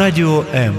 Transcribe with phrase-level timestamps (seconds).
[0.00, 0.74] Радио М.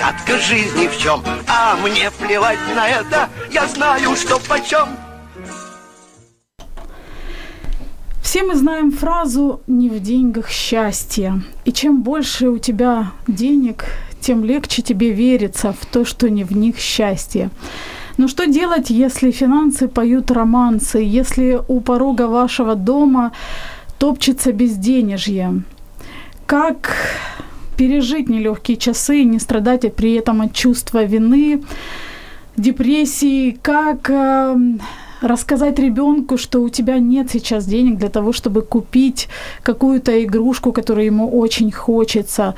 [0.00, 4.88] загадка жизни в чем, а мне плевать на это, я знаю, что почем.
[8.22, 11.42] Все мы знаем фразу «не в деньгах счастье».
[11.66, 13.84] И чем больше у тебя денег,
[14.20, 17.50] тем легче тебе верится в то, что не в них счастье.
[18.16, 23.32] Но что делать, если финансы поют романсы, если у порога вашего дома
[23.98, 25.62] топчется безденежье?
[26.46, 26.94] Как
[27.80, 31.62] пережить нелегкие часы не страдать при этом от чувства вины,
[32.58, 33.56] депрессии?
[33.62, 34.54] Как э,
[35.22, 39.30] рассказать ребенку, что у тебя нет сейчас денег для того, чтобы купить
[39.62, 42.54] какую-то игрушку, которую ему очень хочется.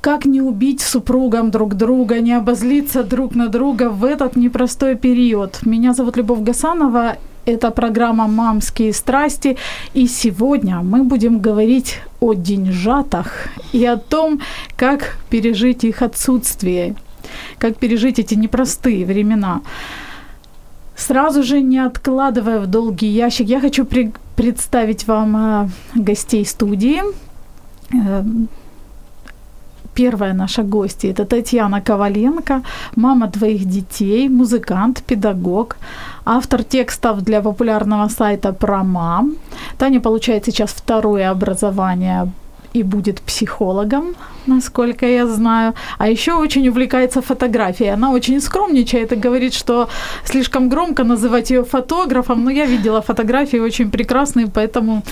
[0.00, 5.66] Как не убить супругам друг друга, не обозлиться друг на друга в этот непростой период.
[5.66, 7.16] Меня зовут Любовь Гасанова.
[7.44, 9.56] Это программа «Мамские страсти».
[9.94, 14.40] И сегодня мы будем говорить о деньжатах и о том,
[14.76, 16.94] как пережить их отсутствие,
[17.58, 19.60] как пережить эти непростые времена.
[20.96, 27.02] Сразу же, не откладывая в долгий ящик, я хочу при- представить вам э, гостей студии.
[29.94, 32.62] Первая наша гостья– это Татьяна Коваленко,
[32.96, 35.76] мама двоих детей, музыкант, педагог,
[36.24, 39.36] автор текстов для популярного сайта про мам.
[39.78, 42.32] Таня получает сейчас второе образование
[42.74, 44.14] и будет психологом,
[44.46, 45.74] насколько я знаю.
[45.98, 47.90] А еще очень увлекается фотографией.
[47.90, 49.88] Она очень скромничает и говорит, что
[50.24, 55.02] слишком громко называть ее фотографом, но я видела фотографии очень прекрасные, поэтому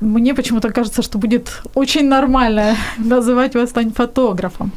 [0.00, 4.72] мне почему-то кажется, что будет очень нормально называть вас Тань фотографом.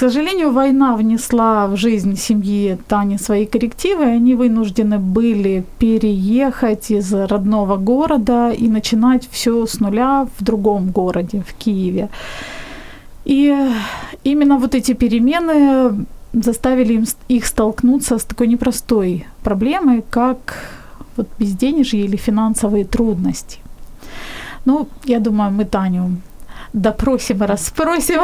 [0.00, 6.90] К сожалению, война внесла в жизнь семьи Тани свои коррективы, и они вынуждены были переехать
[6.90, 12.08] из родного города и начинать все с нуля в другом городе, в Киеве.
[13.26, 13.54] И
[14.24, 20.38] именно вот эти перемены заставили им, их столкнуться с такой непростой проблемой, как
[21.16, 23.58] вот безденежье или финансовые трудности.
[24.64, 26.16] Ну, я думаю, мы Таню
[26.72, 28.20] допросим и расспросим.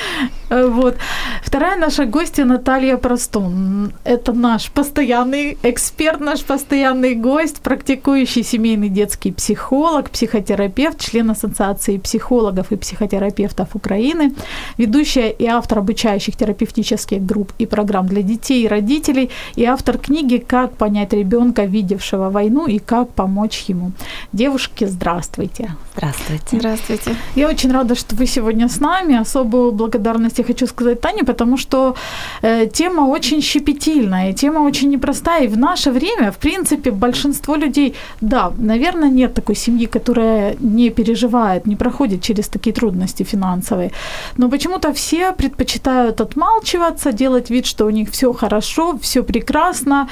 [0.50, 0.96] вот.
[1.42, 3.92] Вторая наша гостья Наталья Простун.
[4.04, 12.72] Это наш постоянный эксперт, наш постоянный гость, практикующий семейный детский психолог, психотерапевт, член Ассоциации психологов
[12.72, 14.34] и психотерапевтов Украины,
[14.78, 20.36] ведущая и автор обучающих терапевтических групп и программ для детей и родителей, и автор книги
[20.38, 23.92] «Как понять ребенка, видевшего войну, и как помочь ему».
[24.32, 25.74] Девушки, здравствуйте.
[25.96, 26.58] Здравствуйте.
[26.58, 27.16] Здравствуйте.
[27.34, 29.20] Я очень рада, что вы сегодня с нами.
[29.20, 31.94] Особую благодарность я хочу сказать Тане, потому что
[32.42, 35.44] э, тема очень щепетильная, тема очень непростая.
[35.44, 40.90] И в наше время, в принципе, большинство людей, да, наверное, нет такой семьи, которая не
[40.90, 43.90] переживает, не проходит через такие трудности финансовые.
[44.36, 50.08] Но почему-то все предпочитают отмалчиваться, делать вид, что у них все хорошо, все прекрасно,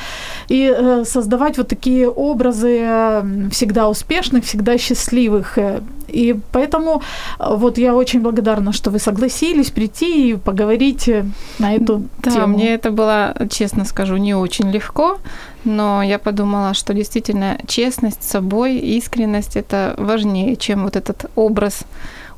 [0.48, 5.58] и э, создавать вот такие образы э, всегда успешных, всегда счастливых.
[6.08, 7.02] И поэтому
[7.38, 11.24] э, вот я очень благодарна, что вы согласились прийти и поговорить э,
[11.58, 12.46] на эту Да, тему.
[12.46, 15.18] мне это было, честно скажу, не очень легко,
[15.64, 21.84] но я подумала, что действительно честность с собой, искренность это важнее, чем вот этот образ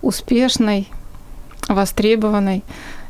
[0.02, 0.88] успешной,
[1.68, 2.62] востребованной.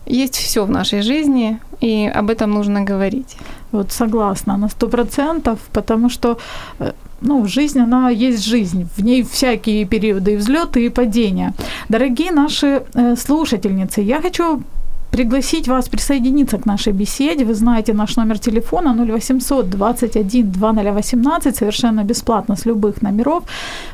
[0.07, 3.37] Есть все в нашей жизни, и об этом нужно говорить.
[3.73, 6.39] Вот согласна на сто процентов, потому что
[6.79, 8.89] э, ну, жизнь, она есть жизнь.
[8.97, 11.53] В ней всякие периоды и взлеты, и падения.
[11.89, 14.63] Дорогие наши э, слушательницы, я хочу
[15.11, 17.45] пригласить вас присоединиться к нашей беседе.
[17.45, 23.43] Вы знаете наш номер телефона 0800 21 2018, совершенно бесплатно с любых номеров.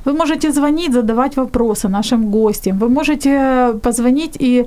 [0.05, 2.79] Вы можете звонить, задавать вопросы нашим гостям.
[2.79, 4.67] Вы можете позвонить и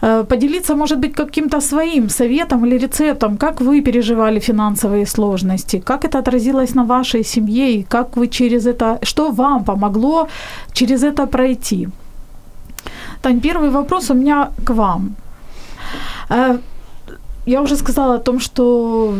[0.00, 6.18] поделиться, может быть, каким-то своим советом или рецептом, как вы переживали финансовые сложности, как это
[6.18, 10.28] отразилось на вашей семье и как вы через это, что вам помогло
[10.72, 11.88] через это пройти.
[13.22, 15.14] Тань, первый вопрос у меня к вам.
[16.30, 16.58] Э,
[17.46, 19.14] я уже сказала о том, что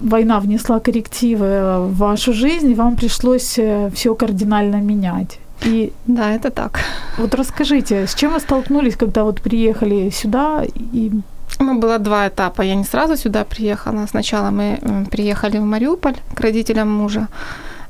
[0.00, 5.38] война внесла коррективы в вашу жизнь, и вам пришлось э, все кардинально менять.
[5.62, 6.80] И да, это так.
[7.18, 11.10] Вот расскажите, с чем вы столкнулись, когда вот приехали сюда и
[11.58, 12.62] ну, было два этапа.
[12.62, 14.06] Я не сразу сюда приехала.
[14.06, 14.78] Сначала мы
[15.10, 17.28] приехали в Мариуполь к родителям мужа.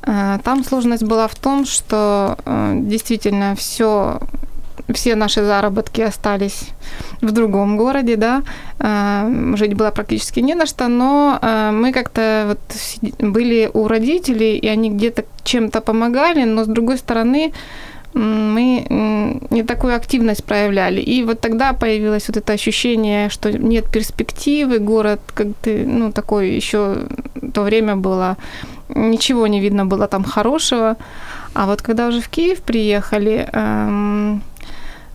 [0.03, 4.21] Э, там сложность была в том, что э, действительно все
[4.95, 6.71] все наши заработки остались
[7.21, 8.43] в другом городе, да,
[8.79, 11.39] э, жить было практически не на что, но
[11.73, 12.59] мы как-то вот
[13.19, 17.53] были у родителей, и они где-то чем-то помогали, но с другой стороны,
[18.17, 18.87] мы
[19.51, 21.01] не такую активность проявляли.
[21.01, 26.57] И вот тогда появилось вот это ощущение, что нет перспективы, город как ты, ну, такой
[26.57, 26.97] еще
[27.53, 28.37] то время было,
[28.89, 30.97] ничего не видно было там хорошего.
[31.55, 34.56] А вот когда уже в Киев приехали, эм, Э,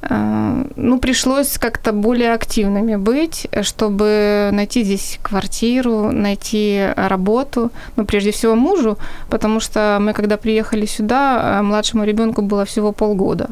[0.10, 8.56] ну, пришлось как-то более активными быть, чтобы найти здесь квартиру, найти работу, ну, прежде всего
[8.56, 8.98] мужу,
[9.30, 13.50] потому что мы, когда приехали сюда, э, младшему ребенку было всего полгода.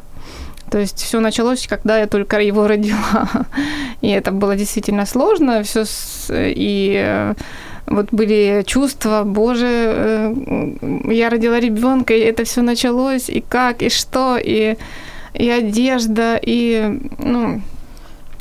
[0.71, 3.29] То есть все началось, когда я только его родила.
[4.01, 5.83] И это было действительно сложно, все
[6.29, 7.33] и э,
[7.85, 10.35] вот были чувства, боже,
[11.05, 14.77] я родила ребенка, и это все началось, и как, и что, и
[15.33, 17.61] и одежда, и, ну,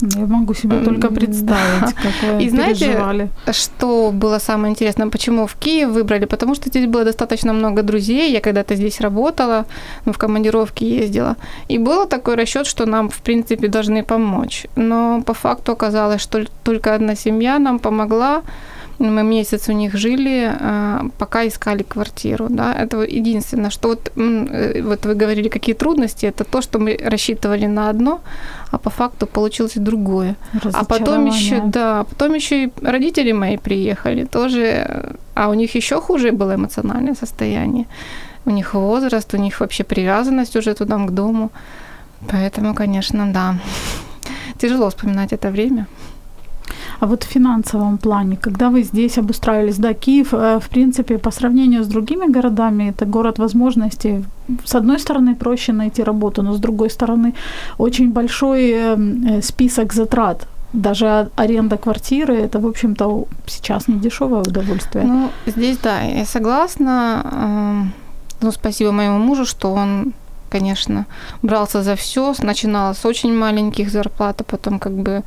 [0.00, 3.28] я могу себе только представить, как вы И знаете, переживали.
[3.52, 6.24] что было самое интересное, почему в Киев выбрали?
[6.26, 9.64] Потому что здесь было достаточно много друзей, я когда-то здесь работала,
[10.06, 11.36] ну, в командировке ездила,
[11.68, 14.66] и был такой расчет, что нам, в принципе, должны помочь.
[14.76, 18.42] Но по факту оказалось, что только одна семья нам помогла,
[19.06, 22.46] мы месяц у них жили, а, пока искали квартиру.
[22.50, 22.74] Да?
[22.74, 27.66] Это единственное, что вот, э, вот вы говорили, какие трудности, это то, что мы рассчитывали
[27.66, 28.20] на одно,
[28.70, 30.34] а по факту получилось другое.
[30.72, 36.00] А потом еще, да, потом еще и родители мои приехали тоже, а у них еще
[36.00, 37.86] хуже было эмоциональное состояние.
[38.44, 41.50] У них возраст, у них вообще привязанность уже туда к дому.
[42.28, 43.54] Поэтому, конечно, да.
[44.58, 45.86] Тяжело вспоминать это время.
[47.00, 51.30] А вот в финансовом плане, когда вы здесь обустраивались, да, Киев, э, в принципе, по
[51.30, 54.24] сравнению с другими городами, это город возможностей.
[54.64, 57.34] С одной стороны, проще найти работу, но с другой стороны,
[57.78, 64.42] очень большой э, э, список затрат даже аренда квартиры это, в общем-то, сейчас не дешевое
[64.42, 65.04] удовольствие.
[65.04, 67.90] Ну, здесь да, я согласна.
[68.42, 70.12] Ну, спасибо моему мужу, что он,
[70.50, 71.06] конечно,
[71.42, 72.34] брался за все.
[72.42, 75.22] Начинал с очень маленьких зарплат, а потом как бы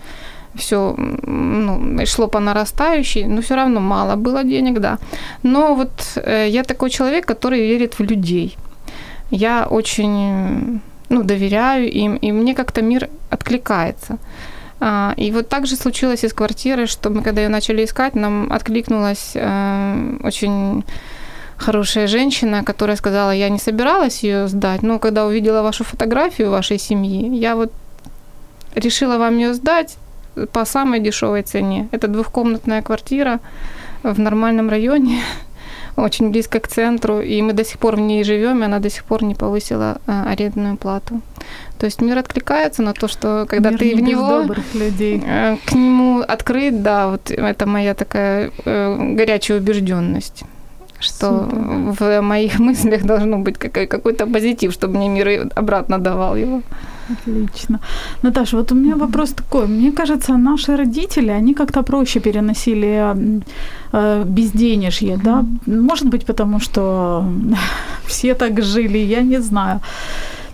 [0.55, 4.97] все ну, шло по нарастающей, но все равно мало было денег, да.
[5.43, 8.57] Но вот э, я такой человек, который верит в людей.
[9.31, 14.17] Я очень ну, доверяю им, и мне как-то мир откликается.
[14.79, 18.15] А, и вот так же случилось и с квартирой, что мы, когда ее начали искать,
[18.15, 20.83] нам откликнулась э, очень
[21.57, 26.79] хорошая женщина, которая сказала, я не собиралась ее сдать, но когда увидела вашу фотографию вашей
[26.79, 27.71] семьи, я вот
[28.73, 29.97] решила вам ее сдать,
[30.51, 31.87] по самой дешевой цене.
[31.91, 33.39] Это двухкомнатная квартира
[34.03, 35.21] в нормальном районе,
[35.97, 38.89] очень близко к центру, и мы до сих пор в ней живем, и она до
[38.89, 41.21] сих пор не повысила а, арендную плату.
[41.77, 45.21] То есть мир откликается на то, что когда мир ты в него людей.
[45.25, 50.43] Э, к нему открыт, да, вот это моя такая э, горячая убежденность
[51.01, 51.59] что Супер.
[51.99, 56.61] в моих мыслях должно быть какой-то позитив, чтобы мне мир обратно давал его.
[57.11, 57.79] Отлично.
[58.23, 59.67] Наташа, вот у меня вопрос такой.
[59.67, 63.43] Мне кажется, наши родители, они как-то проще переносили
[63.93, 65.45] э, безденежье, да?
[65.65, 67.23] Может быть, потому что
[68.05, 69.79] все так жили, я не знаю.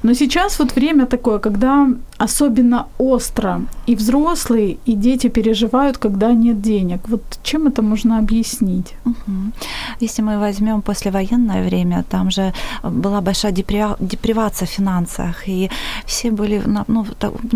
[0.03, 1.87] Но сейчас вот время такое, когда
[2.19, 6.99] особенно остро и взрослые, и дети переживают, когда нет денег.
[7.07, 8.95] Вот чем это можно объяснить?
[9.05, 9.51] Угу.
[9.99, 15.69] Если мы возьмем послевоенное время, там же была большая депривация в финансах, и
[16.05, 17.05] все были, ну, ну,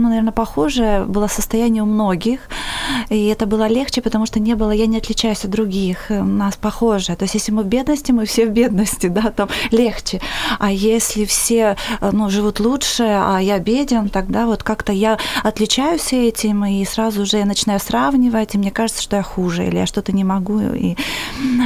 [0.09, 2.39] наверное, похожее было состояние у многих,
[3.09, 6.55] и это было легче, потому что не было, я не отличаюсь от других, у нас
[6.55, 7.15] похоже.
[7.15, 10.21] То есть если мы в бедности, мы все в бедности, да, там легче.
[10.59, 16.65] А если все, ну, живут лучше, а я беден, тогда вот как-то я отличаюсь этим,
[16.65, 20.11] и сразу же я начинаю сравнивать, и мне кажется, что я хуже, или я что-то
[20.11, 20.59] не могу.
[20.59, 20.95] И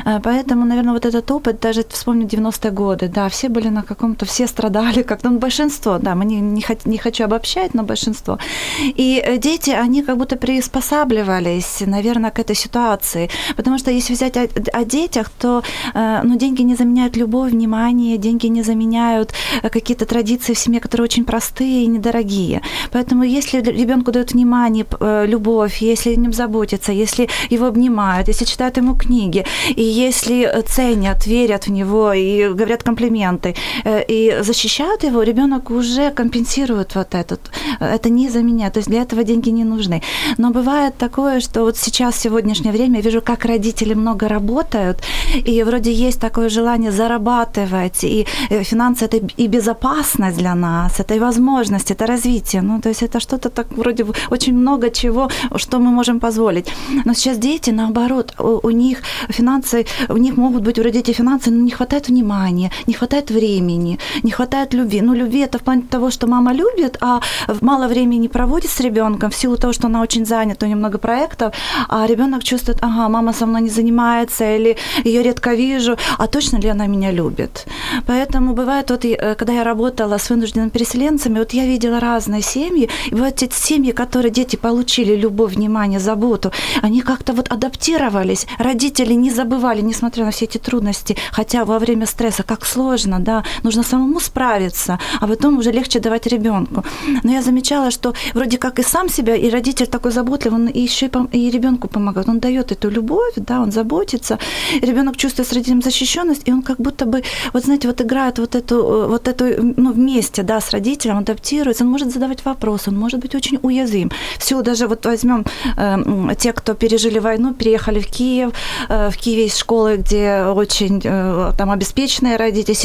[0.05, 4.25] э, поэтому, наверное, вот этот опыт, даже вспомню 90-е годы, да, все были на каком-то,
[4.25, 8.39] все страдали, как-то, ну, большинство, да, мы не, не, не хочу обобщать, но большинство.
[8.81, 13.29] И э, дети, они как будто приспосабливаются приспосабливались, наверное, к этой ситуации.
[13.55, 18.17] Потому что если взять о, о детях, то э, ну, деньги не заменяют любовь, внимание,
[18.17, 22.61] деньги не заменяют э, какие-то традиции в семье, которые очень простые и недорогие.
[22.91, 28.45] Поэтому если ребенку дают внимание, э, любовь, если о нем заботятся, если его обнимают, если
[28.45, 29.45] читают ему книги,
[29.75, 33.55] и если ценят, верят в него и говорят комплименты,
[33.85, 37.39] и защищают его, ребенок уже компенсирует вот этот.
[37.79, 38.73] Это не заменяет.
[38.73, 40.01] То есть для этого деньги не нужны.
[40.37, 44.99] Но бывает такое, что вот сейчас, в сегодняшнее время, я вижу, как родители много работают,
[45.33, 51.15] и вроде есть такое желание зарабатывать, и э, финансы это и безопасность для нас, это
[51.15, 52.61] и возможность, это развитие.
[52.61, 56.67] Ну, то есть это что-то так вроде очень много чего, что мы можем позволить.
[57.05, 58.99] Но сейчас дети, наоборот, у, у них
[59.29, 63.99] финансы, у них могут быть у родителей финансы, но не хватает внимания, не хватает времени,
[64.23, 65.01] не хватает любви.
[65.01, 67.21] Ну, любви это в плане того, что мама любит, а
[67.61, 70.97] мало времени проводит с ребенком в силу того, что она очень занята, у нее много
[70.97, 71.53] проектов,
[71.89, 76.59] а ребенок чувствует, ага, мама со мной не занимается, или ее редко вижу, а точно
[76.59, 77.65] ли она меня любит?
[78.07, 82.89] Поэтому бывает, вот, э, когда я работала с вынужденными переселенцами, вот я видела разные семьи,
[83.11, 86.51] и вот эти семьи, которые дети получили любовь, внимание, заботу,
[86.83, 92.05] они как-то вот адаптировались, родители не забывали, несмотря на все эти трудности, хотя во время
[92.05, 96.83] стресса, как сложно, да, нужно самому справиться, а потом уже легче давать ребенку.
[97.23, 101.09] Но я замечала, что вроде как и сам себя, и родитель такой заботливый, он еще
[101.31, 104.39] и, и ребенку помогает, он дает эту любовь, да, он заботится,
[104.81, 108.55] ребенок чувствует с родителем защищенность, и он как будто бы, вот знаете, вот играет вот
[108.55, 109.45] эту, э, вот эту,
[109.77, 114.11] ну, вместе, да, с родителем, адаптируется, он может задавать вопросы, он может быть очень уязвим.
[114.37, 115.45] Все, даже вот возьмем
[115.77, 118.51] э, те, кто пережили войну, переехали в Киев,
[118.89, 122.75] э, в Киеве есть школы, где очень э, там обеспеченные родители,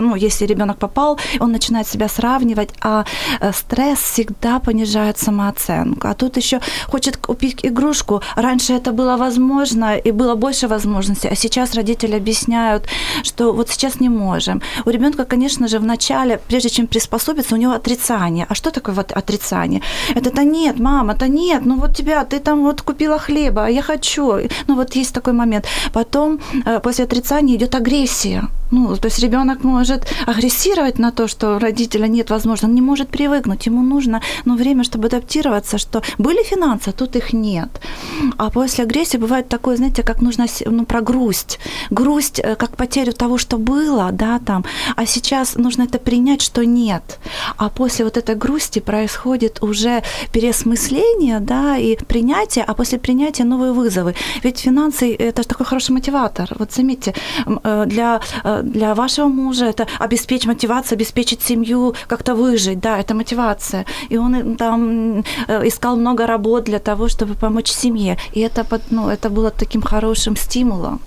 [0.00, 3.04] ну, если ребенок попал, он начинает себя сравнивать, а
[3.40, 6.08] э, стресс всегда понижает самооценку.
[6.08, 8.20] А тут еще хочет купить игрушку.
[8.36, 12.86] Раньше это было возможно и было больше возможностей, а сейчас родители объясняют,
[13.22, 14.60] что вот сейчас не можем.
[14.84, 18.46] У ребенка, конечно же, в начале, прежде чем приспособиться, у него отрицание.
[18.50, 19.80] А что такое вот отрицание?
[20.14, 23.70] Это то нет, мама, это нет, ну вот тебя, ты там вот купила хлеба, а
[23.70, 24.32] я хочу.
[24.68, 25.66] Ну вот есть такой момент.
[25.92, 28.42] Потом э, после отрицания идет агрессия.
[28.72, 33.08] Ну, то есть ребенок может агрессировать на то, что родителя нет возможности, он не может
[33.08, 37.68] привыкнуть, ему нужно ну, время, чтобы адаптироваться, что были финансы, а тут их нет.
[38.36, 41.58] А после агрессии бывает такое, знаете, как нужно ну, про грусть.
[41.90, 44.64] Грусть, э, как потерю того, что было, да, там,
[44.96, 47.18] а сейчас нужно это принять, что нет.
[47.56, 53.72] А после вот этой грусти происходит уже переосмысление, да, и принятие, а после принятия новые
[53.72, 54.14] вызовы.
[54.42, 56.48] Ведь финансы– это же такой хороший мотиватор.
[56.58, 57.14] Вот заметьте,
[57.46, 63.14] э, для э, для вашего мужа это обеспечить мотивацию, обеспечить семью, как-то выжить, да, это
[63.14, 63.84] мотивация.
[64.08, 68.18] И он там искал много работ для того, чтобы помочь семье.
[68.34, 71.00] И это, ну, это было таким хорошим стимулом.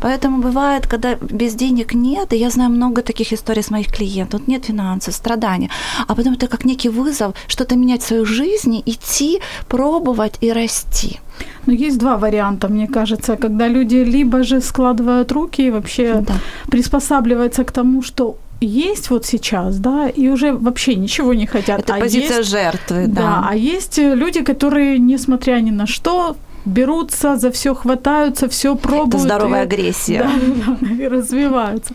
[0.00, 4.40] Поэтому бывает, когда без денег нет, и я знаю много таких историй с моих клиентов,
[4.40, 5.70] вот нет финансов, страдания,
[6.08, 11.20] а потом это как некий вызов что-то менять в своей жизни, идти, пробовать и расти.
[11.66, 16.34] Но есть два варианта, мне кажется, когда люди либо же складывают руки и вообще да.
[16.70, 21.80] приспосабливаются к тому, что есть вот сейчас, да, и уже вообще ничего не хотят.
[21.80, 23.22] Это а позиция есть, жертвы, да.
[23.22, 29.14] Да, а есть люди, которые, несмотря ни на что, берутся, за все хватаются, все пробуют.
[29.14, 30.30] Это здоровая и, агрессия.
[30.66, 31.94] Да, да, и развиваются.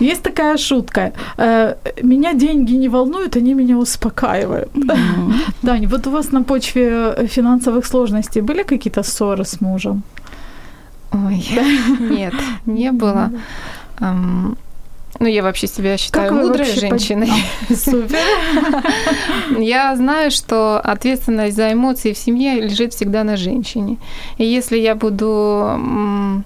[0.00, 1.12] Есть такая шутка.
[1.38, 4.70] Э, меня деньги не волнуют, они меня успокаивают.
[4.74, 5.32] Mm-hmm.
[5.62, 10.02] Дань, вот у вас на почве финансовых сложностей были какие-то ссоры с мужем?
[11.12, 11.44] Ой,
[12.00, 12.34] нет,
[12.66, 13.30] не было.
[15.18, 17.30] Ну, я вообще себя считаю как мудрой женщиной.
[17.68, 17.78] Под...
[17.84, 18.18] Супер.
[19.58, 23.96] Я знаю, что ответственность за эмоции в семье лежит всегда на женщине.
[24.38, 26.42] И если я буду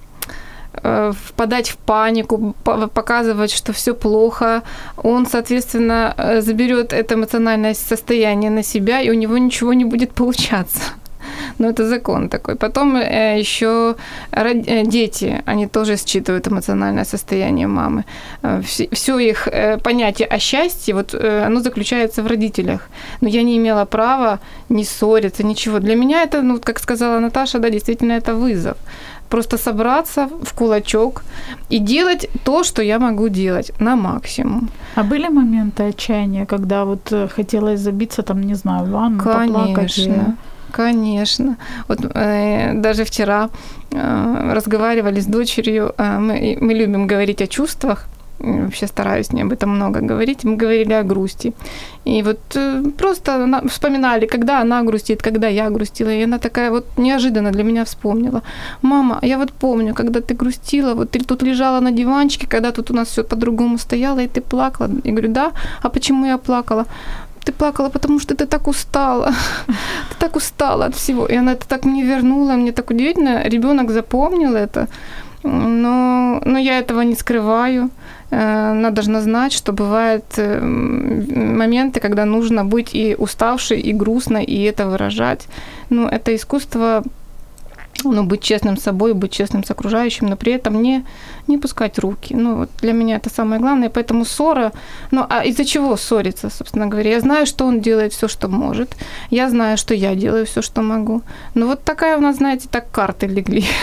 [0.82, 4.62] э, впадать в панику, показывать, что все плохо,
[4.96, 10.12] он, соответственно, э, заберет это эмоциональное состояние на себя, и у него ничего не будет
[10.12, 10.80] получаться.
[11.58, 12.54] Ну, это закон такой.
[12.54, 13.94] Потом э, еще
[14.32, 18.04] э, дети, они тоже считывают эмоциональное состояние мамы.
[18.42, 19.48] Э, Все их
[19.84, 22.88] понятие о счастье, вот оно заключается в родителях.
[23.20, 25.78] Но я не имела права не ссориться, ничего.
[25.78, 28.76] Для меня это, ну, как сказала Наташа, да, действительно это вызов
[29.28, 31.22] просто собраться в кулачок
[31.70, 34.68] и делать то, что я могу делать на максимум.
[34.96, 39.54] А были моменты отчаяния, когда вот хотелось забиться, там, не знаю, в ванну, Конечно.
[39.54, 40.10] поплакать?
[40.72, 41.56] Конечно.
[41.88, 43.50] Вот э, даже вчера
[43.92, 45.92] э, разговаривали с дочерью.
[45.98, 48.06] Э, мы, мы любим говорить о чувствах.
[48.38, 50.44] вообще стараюсь не об этом много говорить.
[50.44, 51.52] Мы говорили о грусти.
[52.06, 56.10] И вот э, просто она, вспоминали, когда она грустит, когда я грустила.
[56.10, 58.42] И она такая вот неожиданно для меня вспомнила.
[58.82, 62.90] Мама, я вот помню, когда ты грустила, вот ты тут лежала на диванчике, когда тут
[62.90, 64.90] у нас все по-другому стояло, и ты плакала.
[65.04, 66.86] Я говорю, да, а почему я плакала?
[67.44, 69.32] Ты плакала, потому что ты так устала.
[70.10, 71.26] Ты так устала от всего.
[71.26, 72.56] И она это так мне вернула.
[72.56, 73.48] Мне так удивительно.
[73.48, 74.86] Ребенок запомнил это.
[75.42, 77.90] Но, но я этого не скрываю.
[78.30, 84.44] Э, она должна знать, что бывают э, моменты, когда нужно быть и уставшей, и грустной,
[84.44, 85.48] и это выражать.
[85.90, 87.02] Ну, это искусство
[88.04, 91.04] ну, быть честным с собой, быть честным с окружающим, но при этом не,
[91.46, 92.34] не пускать руки.
[92.34, 94.72] Ну, вот для меня это самое главное, поэтому ссора,
[95.10, 97.10] ну, а из-за чего ссориться, собственно говоря?
[97.10, 98.96] Я знаю, что он делает все, что может,
[99.30, 101.22] я знаю, что я делаю все, что могу.
[101.54, 103.64] Но вот такая у нас, знаете, так карты легли.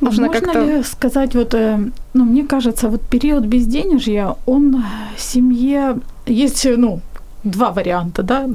[0.00, 0.64] Нужно Можно как-то...
[0.64, 4.84] ли сказать, вот, э, ну, мне кажется, вот период безденежья, он
[5.16, 5.98] семье...
[6.26, 7.00] Есть, ну,
[7.42, 8.48] два варианта, да,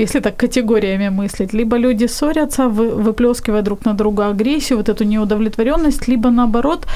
[0.00, 6.08] если так категориями мыслить, либо люди ссорятся, выплескивая друг на друга агрессию, вот эту неудовлетворенность,
[6.08, 6.86] либо наоборот,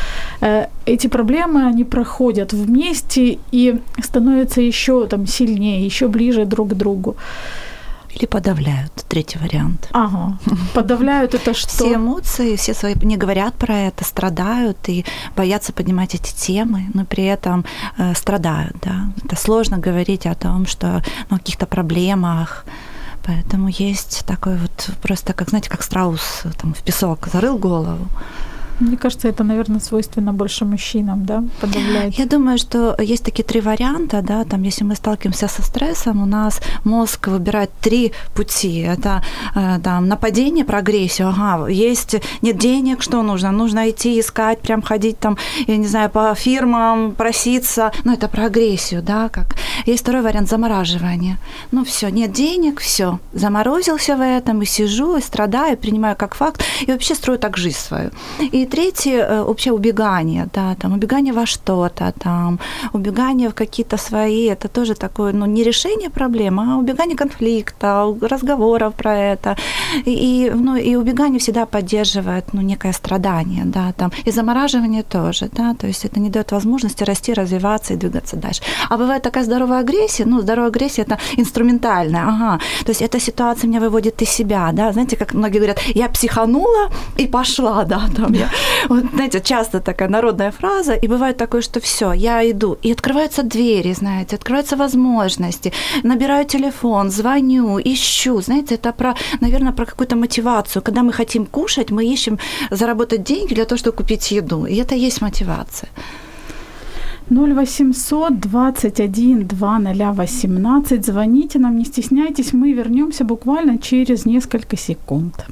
[0.41, 6.75] э, эти проблемы, они проходят вместе и становятся еще там сильнее, еще ближе друг к
[6.75, 7.17] другу.
[8.15, 9.89] Или подавляют, третий вариант.
[9.93, 10.39] Ага.
[10.75, 11.69] Подавляют это что?
[11.69, 15.05] Все эмоции, все свои не говорят про это, страдают и
[15.37, 17.65] боятся поднимать эти темы, но при этом
[17.99, 19.13] э, страдают, да.
[19.25, 22.67] Это сложно говорить о том, что ну, о каких-то проблемах,
[23.25, 28.09] Поэтому есть такой вот просто, как знаете, как страус там в песок зарыл голову,
[28.83, 32.19] мне кажется, это, наверное, свойственно больше мужчинам, да, подавлять.
[32.19, 36.27] Я думаю, что есть такие три варианта, да, там, если мы сталкиваемся со стрессом, у
[36.27, 38.81] нас мозг выбирает три пути.
[38.81, 39.23] Это
[39.55, 43.53] э, там нападение, прогрессию, ага, есть, нет денег, что нужно?
[43.53, 48.47] Нужно идти искать, прям ходить там, я не знаю, по фирмам, проситься, ну, это про
[48.47, 49.57] агрессию, да, как.
[49.87, 51.39] Есть второй вариант замораживания.
[51.71, 56.65] Ну, все, нет денег, все, заморозился в этом, и сижу, и страдаю, принимаю как факт,
[56.81, 58.11] и вообще строю так жизнь свою.
[58.41, 62.59] И третье э, вообще убегание, да, там убегание во что-то, там
[62.95, 68.95] убегание в какие-то свои, это тоже такое, ну, не решение проблемы, а убегание конфликта, разговоров
[68.95, 69.57] про это.
[70.07, 75.75] И, ну, и убегание всегда поддерживает, ну, некое страдание, да, там, и замораживание тоже, да,
[75.75, 78.63] то есть это не дает возможности расти, развиваться и двигаться дальше.
[78.91, 83.69] А бывает такая здоровая агрессия, ну, здоровая агрессия это инструментальная, ага, то есть эта ситуация
[83.69, 88.33] меня выводит из себя, да, знаете, как многие говорят, я психанула и пошла, да, там
[88.33, 88.49] я
[88.89, 93.43] вот, знаете, часто такая народная фраза, и бывает такое, что все, я иду, и открываются
[93.43, 95.73] двери, знаете, открываются возможности,
[96.03, 100.83] набираю телефон, звоню, ищу, знаете, это про, наверное, про какую-то мотивацию.
[100.83, 102.39] Когда мы хотим кушать, мы ищем
[102.71, 105.89] заработать деньги для того, чтобы купить еду, и это есть мотивация.
[107.31, 111.07] 0800 21 2018.
[111.07, 115.47] Звоните нам, не стесняйтесь, мы вернемся буквально через несколько секунд.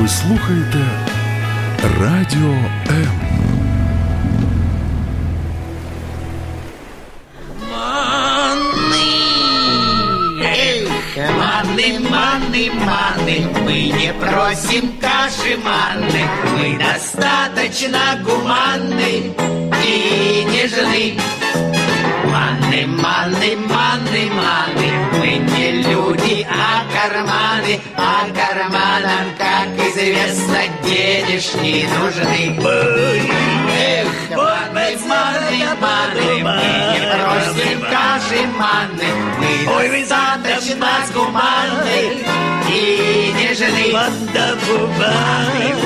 [0.00, 0.78] Ви слухаєте
[2.00, 2.54] Радіо
[2.90, 3.20] М.
[11.40, 16.22] Маны, маны, маны, мы не просим каши манны,
[16.54, 19.14] мы достаточно гуманны
[19.92, 19.96] и
[20.52, 21.06] нежны.
[22.34, 26.36] Маны, маны, маны, маны, мы не люди,
[26.68, 29.49] а карманы, а карманам, как
[30.00, 32.56] известно, денежки нужны.
[33.72, 36.60] Эх, маны, маны, маны, мы
[36.92, 39.08] не просим манны,
[39.38, 42.00] мы достаточно гуманны
[42.68, 43.92] и нежны.
[43.92, 44.14] Маны,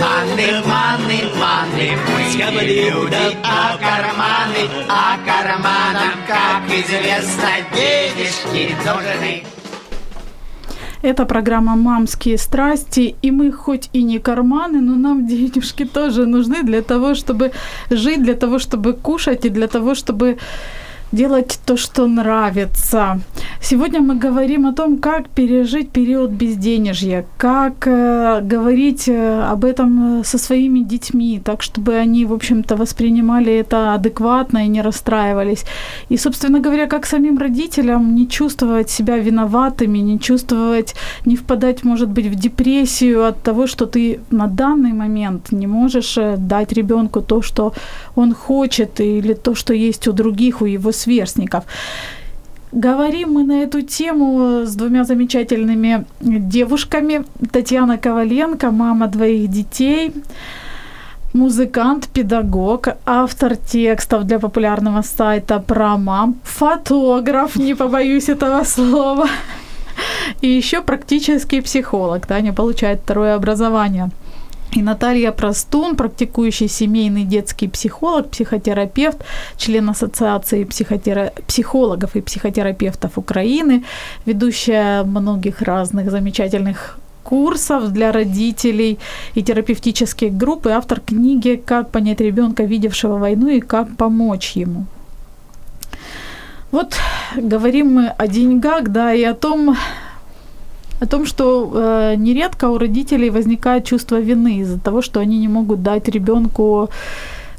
[0.00, 9.63] маны, маны, маны, мы не люди, а карманы, а карманам, как известно, денежки нужны.
[11.04, 16.62] Это программа «Мамские страсти», и мы хоть и не карманы, но нам денежки тоже нужны
[16.62, 17.52] для того, чтобы
[17.90, 20.38] жить, для того, чтобы кушать и для того, чтобы
[21.14, 23.20] делать то, что нравится.
[23.61, 30.22] Сегодня мы говорим о том, как пережить период безденежья, как э, говорить э, об этом
[30.24, 35.64] со своими детьми, так чтобы они, в общем-то, воспринимали это адекватно и не расстраивались.
[36.11, 42.09] И, собственно говоря, как самим родителям не чувствовать себя виноватыми, не чувствовать, не впадать, может
[42.09, 47.22] быть, в депрессию от того, что ты на данный момент не можешь э, дать ребенку
[47.22, 47.72] то, что
[48.16, 51.03] он хочет, или то, что есть у других, у его сверстников.
[52.72, 57.24] Говорим мы на эту тему с двумя замечательными девушками.
[57.52, 60.12] Татьяна Коваленко, мама двоих детей.
[61.34, 69.28] музыкант, педагог, автор текстов для популярного сайта про мам, фотограф, не побоюсь этого слова,
[70.40, 72.26] и еще практический психолог.
[72.26, 74.10] Таня получает второе образование.
[74.74, 79.24] И Наталья Простун, практикующий семейный детский психолог, психотерапевт,
[79.56, 81.32] член Ассоциации психотера...
[81.46, 83.84] психологов и психотерапевтов Украины,
[84.26, 88.98] ведущая многих разных замечательных курсов для родителей
[89.34, 94.87] и терапевтических групп, и автор книги «Как понять ребенка, видевшего войну, и как помочь ему».
[96.72, 96.96] Вот
[97.37, 99.76] говорим мы о деньгах, да, и о том,
[101.00, 105.48] о том, что э, нередко у родителей возникает чувство вины из-за того, что они не
[105.48, 106.88] могут дать ребенку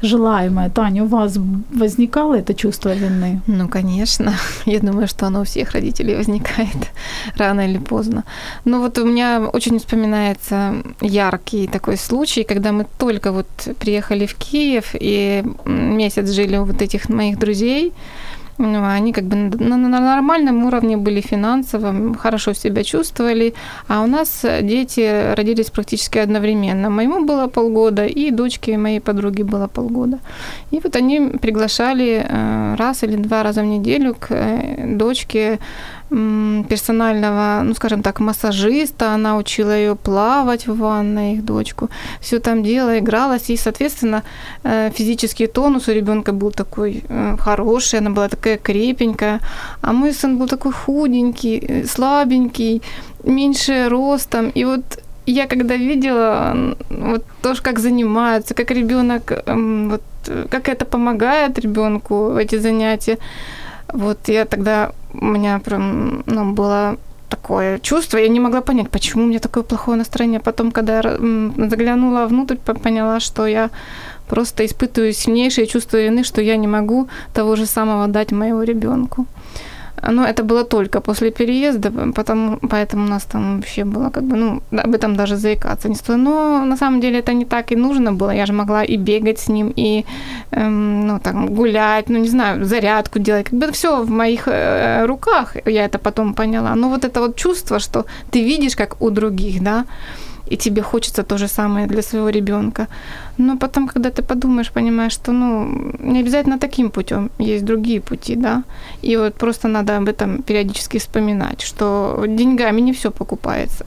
[0.02, 0.70] желаемое.
[0.70, 1.38] Таня, у вас
[1.74, 3.42] возникало это чувство вины?
[3.48, 4.34] Ну, конечно.
[4.66, 6.92] Я думаю, что оно у всех родителей возникает
[7.38, 8.24] рано или поздно.
[8.66, 13.48] Но вот у меня очень вспоминается яркий такой случай, когда мы только вот
[13.80, 18.25] приехали в Киев и месяц жили у вот этих моих друзей, ну,
[18.58, 23.54] они как бы на, на нормальном уровне были финансово, хорошо себя чувствовали,
[23.88, 26.90] а у нас дети родились практически одновременно.
[26.90, 30.20] Моему было полгода, и дочке моей подруги было полгода.
[30.72, 35.60] И вот они приглашали э, раз или два раза в неделю к э, дочке
[36.70, 41.90] персонального, ну, скажем так, массажиста, она учила ее плавать в ванной, их дочку,
[42.22, 44.24] все там делала, игралась, и, соответственно,
[44.64, 49.40] э, физический тонус у ребенка был такой э, хороший, она была такая крепенькая,
[49.82, 52.82] а мой сын был такой худенький, э, слабенький,
[53.24, 54.84] меньше ростом, и вот
[55.26, 60.02] я когда видела вот то, как занимаются, как ребенок, вот,
[60.50, 63.18] как это помогает ребенку эти занятия,
[63.96, 66.98] вот я тогда, у меня прям, ну, было
[67.30, 70.40] такое чувство, я не могла понять, почему у меня такое плохое настроение.
[70.40, 71.02] Потом, когда я
[71.70, 73.70] заглянула внутрь, поняла, что я
[74.28, 79.26] просто испытываю сильнейшее чувство вины, что я не могу того же самого дать моему ребенку.
[80.12, 84.36] Но это было только после переезда, потому, поэтому у нас там вообще было как бы,
[84.38, 86.22] ну, об этом даже заикаться не стоило.
[86.22, 88.32] Но на самом деле это не так и нужно было.
[88.32, 90.06] Я же могла и бегать с ним, и,
[90.52, 93.50] эм, ну, там, гулять, ну, не знаю, зарядку делать.
[93.50, 96.76] Как бы все в моих э, руках, я это потом поняла.
[96.76, 99.86] Но вот это вот чувство, что ты видишь, как у других, да,
[100.52, 102.88] и тебе хочется то же самое для своего ребенка.
[103.38, 108.36] Но потом, когда ты подумаешь, понимаешь, что ну, не обязательно таким путем, есть другие пути,
[108.36, 108.64] да.
[109.04, 113.84] И вот просто надо об этом периодически вспоминать, что деньгами не все покупается.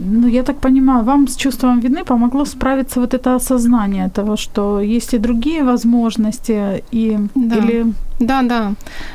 [0.00, 4.80] Ну, я так понимаю, вам с чувством вины помогло справиться вот это осознание того, что
[4.80, 7.56] есть и другие возможности, и да.
[7.56, 7.84] или
[8.20, 8.72] да, да.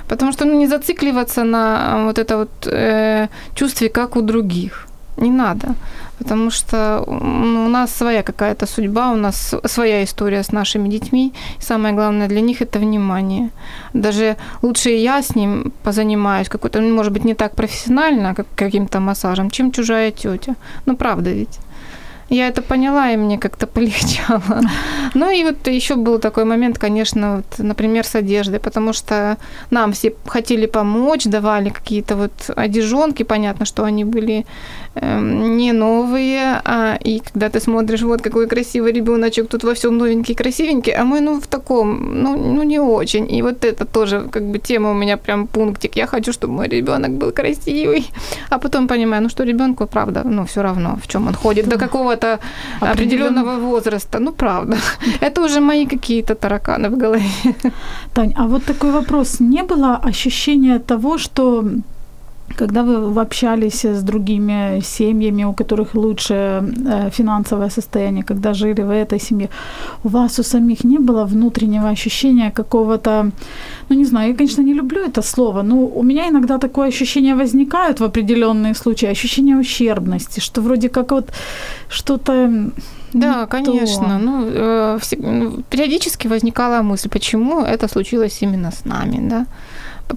[0.07, 4.87] Потому что ну, не зацикливаться на вот это вот э, чувстве, как у других.
[5.17, 5.75] Не надо
[6.21, 11.33] потому что у нас своя какая-то судьба, у нас своя история с нашими детьми.
[11.59, 13.49] И самое главное для них это внимание.
[13.93, 18.99] Даже лучше я с ним позанимаюсь, какой-то, ну, может быть, не так профессионально, как каким-то
[18.99, 20.55] массажем, чем чужая тетя.
[20.85, 21.59] Ну, правда ведь.
[22.29, 24.61] Я это поняла, и мне как-то полегчало.
[25.13, 29.37] Ну и вот еще был такой момент, конечно, вот, например, с одеждой, потому что
[29.71, 34.45] нам все хотели помочь, давали какие-то вот одежонки, понятно, что они были
[34.95, 39.97] э, не новые, а, и когда ты смотришь, вот какой красивый ребеночек, тут во всем
[39.97, 43.31] новенький, красивенький, а мы, ну, в таком, ну, ну, не очень.
[43.31, 45.95] И вот это тоже, как бы, тема у меня прям пунктик.
[45.97, 48.05] Я хочу, чтобы мой ребенок был красивый.
[48.49, 51.77] А потом понимаю, ну, что ребенку, правда, ну, все равно, в чем он ходит, до
[51.77, 52.39] какого какого-то
[52.79, 54.19] определенного возраста.
[54.19, 54.77] Ну, правда.
[55.21, 57.55] Это уже мои какие-то тараканы в голове.
[58.13, 59.39] Тань, а вот такой вопрос.
[59.39, 61.63] Не было ощущения того, что
[62.57, 68.89] когда вы общались с другими семьями, у которых лучше э, финансовое состояние, когда жили в
[68.89, 69.49] этой семье,
[70.03, 73.31] у вас у самих не было внутреннего ощущения какого-то,
[73.89, 77.35] ну не знаю, я, конечно, не люблю это слово, но у меня иногда такое ощущение
[77.35, 81.29] возникает в определенные случаи, ощущение ущербности, что вроде как вот
[81.89, 82.71] что-то
[83.13, 84.19] да, конечно.
[84.19, 89.45] Ну, э, ну, периодически возникала мысль, почему это случилось именно с нами, да.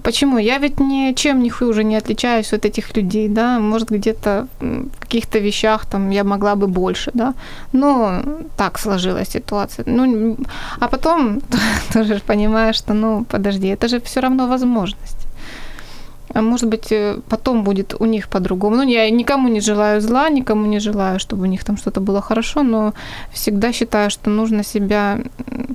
[0.03, 0.37] Почему?
[0.37, 5.39] Я ведь ничем не хуже не отличаюсь от этих людей, да, может, где-то в каких-то
[5.39, 7.33] вещах там я могла бы больше, да,
[7.73, 8.21] но
[8.57, 9.85] так сложилась ситуация.
[9.87, 10.37] Ну,
[10.79, 11.41] а потом
[11.93, 15.14] тоже понимаешь, что, ну, подожди, это же все равно возможность.
[16.35, 18.75] А может быть, э, потом будет у них по-другому.
[18.75, 22.21] Ну, я никому не желаю зла, никому не желаю, чтобы у них там что-то было
[22.21, 22.93] хорошо, но
[23.31, 25.19] всегда считаю, что нужно себя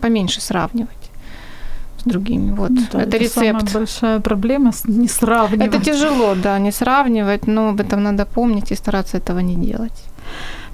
[0.03, 1.11] поменьше сравнивать
[2.01, 2.53] с другими.
[2.53, 3.35] Вот, ну, да, это, это рецепт.
[3.35, 5.75] Самая большая проблема не сравнивать.
[5.75, 10.05] Это тяжело, да, не сравнивать, но об этом надо помнить и стараться этого не делать.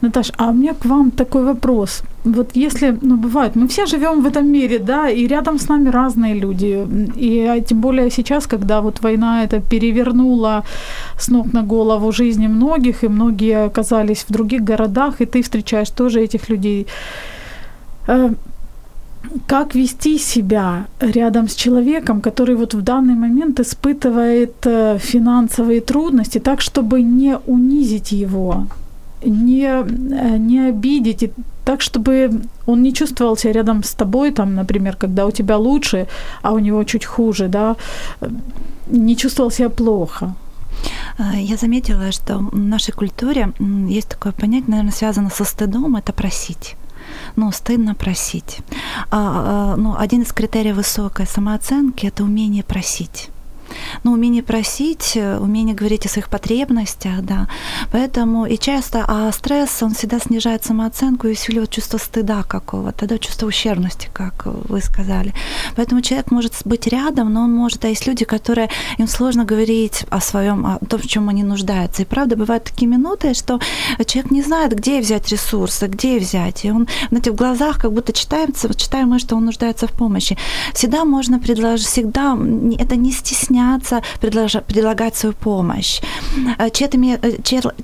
[0.03, 2.03] Наташ, а у меня к вам такой вопрос.
[2.25, 5.91] Вот если, ну, бывает, мы все живем в этом мире, да, и рядом с нами
[5.91, 6.87] разные люди.
[7.17, 10.65] И а тем более сейчас, когда вот война это перевернула
[11.19, 15.91] с ног на голову жизни многих, и многие оказались в других городах, и ты встречаешь
[15.91, 16.87] тоже этих людей.
[18.09, 18.35] Э,
[19.47, 26.39] как вести себя рядом с человеком, который вот в данный момент испытывает э, финансовые трудности,
[26.39, 28.67] так, чтобы не унизить его,
[29.25, 31.33] не, э, не обидеть, и
[31.65, 32.31] так, чтобы
[32.67, 36.07] он не чувствовал себя рядом с тобой, там, например, когда у тебя лучше,
[36.43, 37.77] а у него чуть хуже, да,
[38.87, 40.35] не чувствовал себя плохо.
[41.19, 43.53] Э, я заметила, что в нашей культуре
[43.89, 46.77] есть такое понятие, наверное, связано со стыдом, это просить
[47.37, 48.59] ну, стыдно просить.
[49.11, 53.31] А, а, ну, один из критериев высокой самооценки– это умение просить
[54.05, 57.49] ну, умение просить, э, умение говорить о своих потребностях, да.
[57.93, 63.19] Поэтому и часто, а стресс, он всегда снижает самооценку и усиливает чувство стыда какого-то, да,
[63.19, 65.35] чувство ущербности, как вы сказали.
[65.77, 70.05] Поэтому человек может быть рядом, но он может, а есть люди, которые, им сложно говорить
[70.11, 72.03] о своем, о том, в чем они нуждаются.
[72.03, 73.61] И правда, бывают такие минуты, что
[74.07, 76.65] человек не знает, где взять ресурсы, где взять.
[76.65, 80.37] И он, знаете, в глазах как будто читается, читаем мы, что он нуждается в помощи.
[80.75, 82.37] Всегда можно предложить, всегда,
[82.79, 86.03] это не стесняться стесняться предлагать свою помощь.
[86.59, 86.71] Э, э,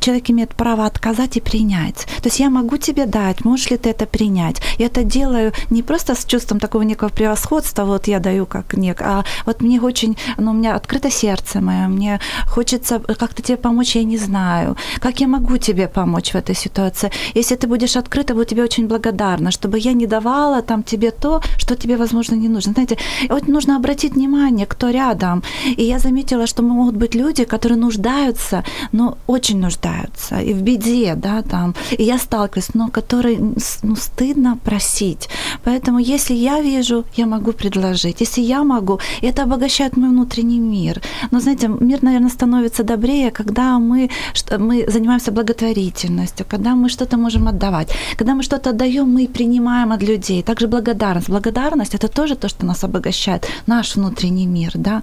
[0.01, 2.07] человек имеет право отказать и принять.
[2.23, 4.63] То есть я могу тебе дать, можешь ли ты это принять?
[4.79, 9.03] Я это делаю не просто с чувством такого некого превосходства, вот я даю как нек,
[9.03, 13.97] а вот мне очень, ну, у меня открыто сердце мое, мне хочется как-то тебе помочь,
[13.97, 14.77] я не знаю.
[15.01, 17.11] Как я могу тебе помочь в этой ситуации?
[17.35, 21.41] Если ты будешь открыта, буду тебе очень благодарна, чтобы я не давала там тебе то,
[21.59, 22.73] что тебе, возможно, не нужно.
[22.73, 22.97] Знаете,
[23.29, 25.43] вот нужно обратить внимание, кто рядом.
[25.77, 31.15] И я заметила, что могут быть люди, которые нуждаются, но очень нуждаются, и в беде,
[31.17, 31.75] да, там.
[31.99, 33.39] И я сталкиваюсь, но которые,
[33.83, 35.29] ну, стыдно просить.
[35.65, 38.21] Поэтому, если я вижу, я могу предложить.
[38.21, 41.01] Если я могу, это обогащает мой внутренний мир.
[41.31, 44.11] Но, знаете, мир, наверное, становится добрее, когда мы,
[44.59, 47.93] мы занимаемся благотворительностью, когда мы что-то можем отдавать.
[48.17, 50.43] Когда мы что-то отдаем, мы принимаем от людей.
[50.43, 51.29] Также благодарность.
[51.29, 55.03] Благодарность– это тоже то, что нас обогащает, наш внутренний мир, да.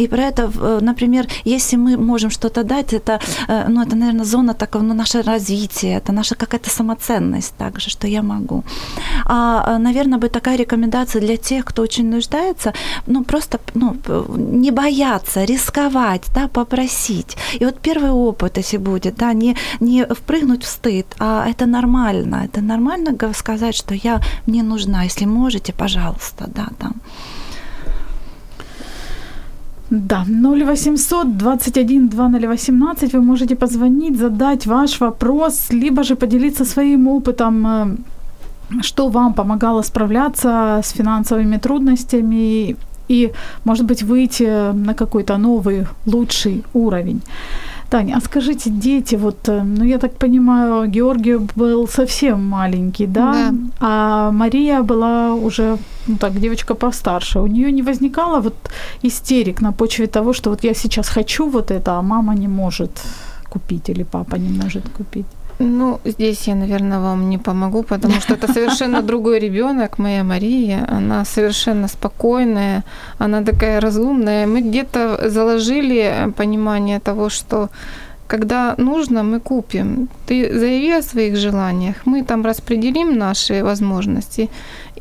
[0.00, 4.24] И про это, э, например, если мы можем что-то дать, это, э, ну, это, наверное,
[4.24, 8.64] зона такого, ну, наше развитие, это наша какая-то самоценность также, что я могу.
[9.24, 12.72] А, э, наверное, бы такая рекомендация для тех, кто очень нуждается,
[13.06, 13.96] ну, просто, ну,
[14.38, 17.36] не бояться, рисковать, да, попросить.
[17.60, 22.44] И вот первый опыт, если будет, да, не, не впрыгнуть в стыд, а это нормально,
[22.44, 26.92] это нормально сказать, что я, мне нужна, если можете, пожалуйста, да, там.
[26.92, 27.00] Да,
[29.90, 37.96] 0800 21 2018 вы можете позвонить, задать ваш вопрос, либо же поделиться своим опытом, э,
[38.82, 42.76] что вам помогало справляться с финансовыми трудностями
[43.08, 43.32] и,
[43.64, 47.20] может быть, выйти на какой-то новый, лучший уровень.
[47.90, 53.32] Таня, а скажите, дети, вот, э, ну я так понимаю, Георгий был совсем маленький, да?
[53.32, 53.52] Да.
[53.80, 55.76] А Мария была уже,
[56.06, 57.40] ну так, девочка постарше.
[57.40, 58.54] У нее не возникало вот
[59.02, 62.90] истерик на почве того, что вот я сейчас хочу вот это, а мама не может
[63.48, 65.26] купить или папа не может купить?
[65.62, 70.86] Ну, здесь я, наверное, вам не помогу, потому что это совершенно другой ребенок, моя Мария.
[70.88, 72.82] Она совершенно спокойная,
[73.18, 74.46] она такая разумная.
[74.46, 77.68] Мы где-то заложили понимание того, что
[78.30, 80.08] когда нужно, мы купим.
[80.26, 84.48] Ты заяви о своих желаниях, мы там распределим наши возможности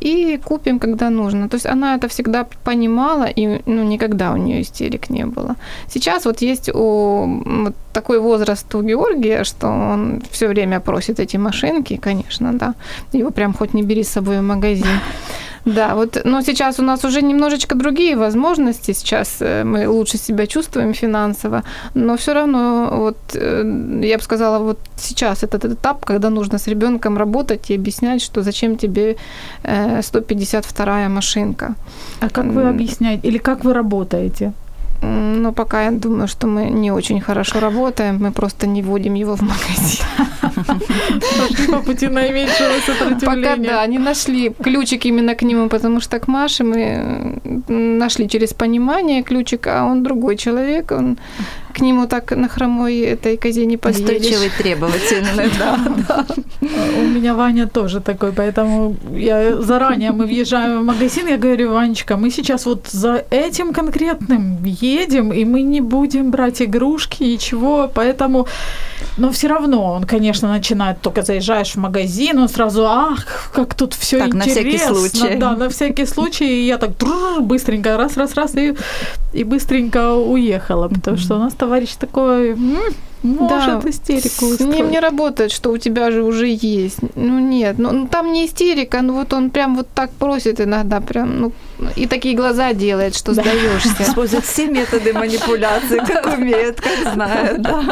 [0.02, 1.48] и купим, когда нужно.
[1.48, 5.56] То есть она это всегда понимала, и ну, никогда у нее истерик не было.
[5.94, 11.38] Сейчас вот есть у, вот такой возраст у Георгия, что он все время просит эти
[11.38, 12.74] машинки, конечно, да.
[13.13, 15.00] Его прям хоть не бери с собой в магазин.
[15.65, 18.93] Да, вот, но сейчас у нас уже немножечко другие возможности.
[18.93, 24.60] Сейчас э, мы лучше себя чувствуем финансово, но все равно, вот, э, я бы сказала,
[24.60, 29.15] вот сейчас этот этап, когда нужно с ребенком работать и объяснять, что зачем тебе
[30.02, 31.76] 152 э, машинка.
[32.22, 34.54] А как вы объясняете или как вы работаете?
[35.02, 39.36] Но пока я думаю, что мы не очень хорошо работаем, мы просто не вводим его
[39.36, 40.06] в магазин.
[41.40, 43.56] Пошли по пути наименьшего сопротивления.
[43.56, 48.54] Пока да, не нашли ключик именно к нему, потому что к Маше мы нашли через
[48.54, 51.18] понимание ключик, а он другой человек, он
[51.73, 54.21] к нему так на хромой этой козе не подъедешь.
[54.21, 56.25] Устойчивый, требовательный, да, да.
[56.62, 62.17] У меня Ваня тоже такой, поэтому я заранее мы въезжаем в магазин, я говорю, Ванечка,
[62.17, 68.47] мы сейчас вот за этим конкретным едем, и мы не будем брать игрушки, ничего, поэтому...
[69.17, 73.93] Но все равно он, конечно, начинает, только заезжаешь в магазин, он сразу, ах, как тут
[73.93, 74.95] все Так, на интересно.
[74.95, 75.36] всякий случай.
[75.38, 76.45] Да, на всякий случай.
[76.45, 76.91] И я так
[77.41, 78.75] быстренько, раз, раз, раз, и,
[79.34, 82.56] и быстренько уехала, потому что у нас товарищ такой,
[83.23, 84.91] может истерику С ним устроить.
[84.91, 86.99] не работает, что у тебя же уже есть.
[87.15, 91.01] Ну нет, ну, ну, там не истерика, ну вот он прям вот так просит иногда,
[91.01, 91.51] прям, ну,
[91.95, 93.95] и такие глаза делает, что сдаешься.
[93.99, 97.84] Использует все методы манипуляции, как умеет, как знает, да.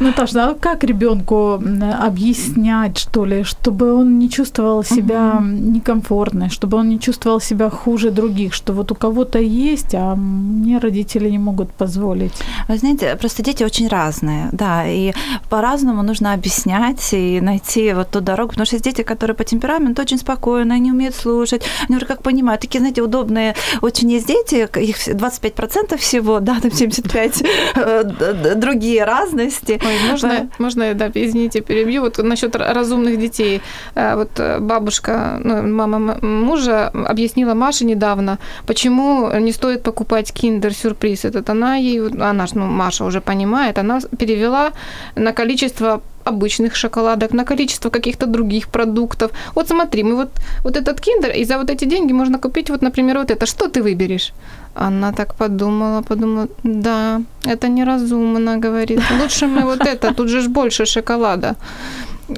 [0.00, 1.62] Наташа, а как ребенку
[2.00, 8.10] объяснять, что ли, чтобы он не чувствовал себя некомфортно, чтобы он не чувствовал себя хуже
[8.10, 12.32] других, что вот у кого-то есть, а мне родители не могут позволить?
[12.68, 15.12] Вы знаете, просто дети очень разные, да, и
[15.48, 20.02] по-разному нужно объяснять и найти вот ту дорогу, потому что есть дети, которые по темпераменту
[20.02, 24.68] очень спокойны, они умеют слушать, они вроде как понимают, такие, знаете, удобные очень есть дети,
[24.78, 27.42] их 25% всего, да, там 75
[27.76, 29.80] э, другие разности.
[29.84, 32.02] Ой, можно, можно, да, извините, перебью.
[32.02, 33.60] Вот насчет разумных детей.
[33.94, 41.24] Э, Вот э, бабушка, ну, мама мужа объяснила Маше недавно, почему не стоит покупать киндер-сюрприз
[41.24, 41.50] этот.
[41.50, 44.72] Она ей, она ж, ну, Маша уже понимает, она перевела
[45.16, 49.30] на количество обычных шоколадок, на количество каких-то других продуктов.
[49.54, 50.30] Вот смотри, мы вот,
[50.64, 53.46] вот этот киндер, и за вот эти деньги можно купить, вот, например, вот это.
[53.46, 54.32] Что ты выберешь?
[54.74, 59.00] Она так подумала, подумала, да, это неразумно, говорит.
[59.20, 61.56] Лучше мы вот это, тут же больше шоколада.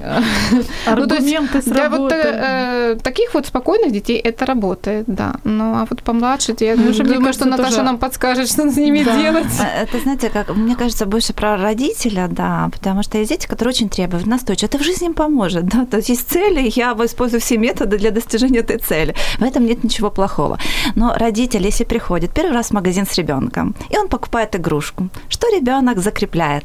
[0.01, 2.93] Ну, Аргументы Для вот сработали.
[2.93, 5.35] э, таких вот спокойных детей это работает, да.
[5.45, 8.49] Ну, а вот помладше, я Ну, уже, мне думаю, кажется, что Наташа тоже- нам подскажет,
[8.49, 9.17] что с ними Да.
[9.17, 9.47] делать.
[9.61, 13.71] А, Это, знаете, как, мне кажется, больше про родителя, да, потому что есть дети, которые
[13.73, 14.69] очень требуют, настойчиво.
[14.69, 18.11] Это в жизни им поможет, да, то есть есть цели, я использую все методы для
[18.11, 19.15] достижения этой цели.
[19.39, 20.59] В этом нет ничего плохого.
[20.95, 25.49] Но родитель, если приходит первый раз в магазин с ребенком, и он покупает игрушку, что
[25.57, 26.65] ребенок закрепляет?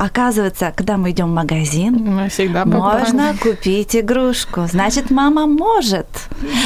[0.00, 4.66] Оказывается, когда мы идем в магазин, Мы всегда можно купить игрушку.
[4.66, 6.06] Значит, мама может.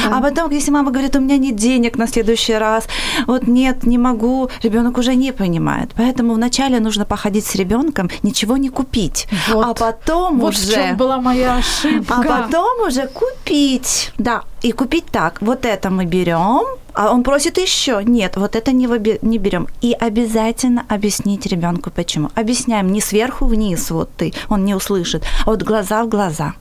[0.09, 2.87] А потом, если мама говорит, у меня нет денег на следующий раз,
[3.27, 5.89] вот нет, не могу, ребенок уже не понимает.
[5.97, 9.27] Поэтому вначале нужно походить с ребенком, ничего не купить.
[9.49, 9.65] Вот.
[9.65, 10.71] А потом Вот уже...
[10.71, 12.15] чем была моя ошибка.
[12.15, 14.11] А потом уже купить.
[14.17, 15.41] Да, и купить так.
[15.41, 16.63] Вот это мы берем,
[16.95, 18.01] а он просит еще.
[18.03, 19.67] Нет, вот это не, выби- не берем.
[19.81, 22.29] И обязательно объяснить ребенку почему.
[22.35, 26.53] Объясняем не сверху вниз, вот ты, он не услышит, а вот глаза в глаза.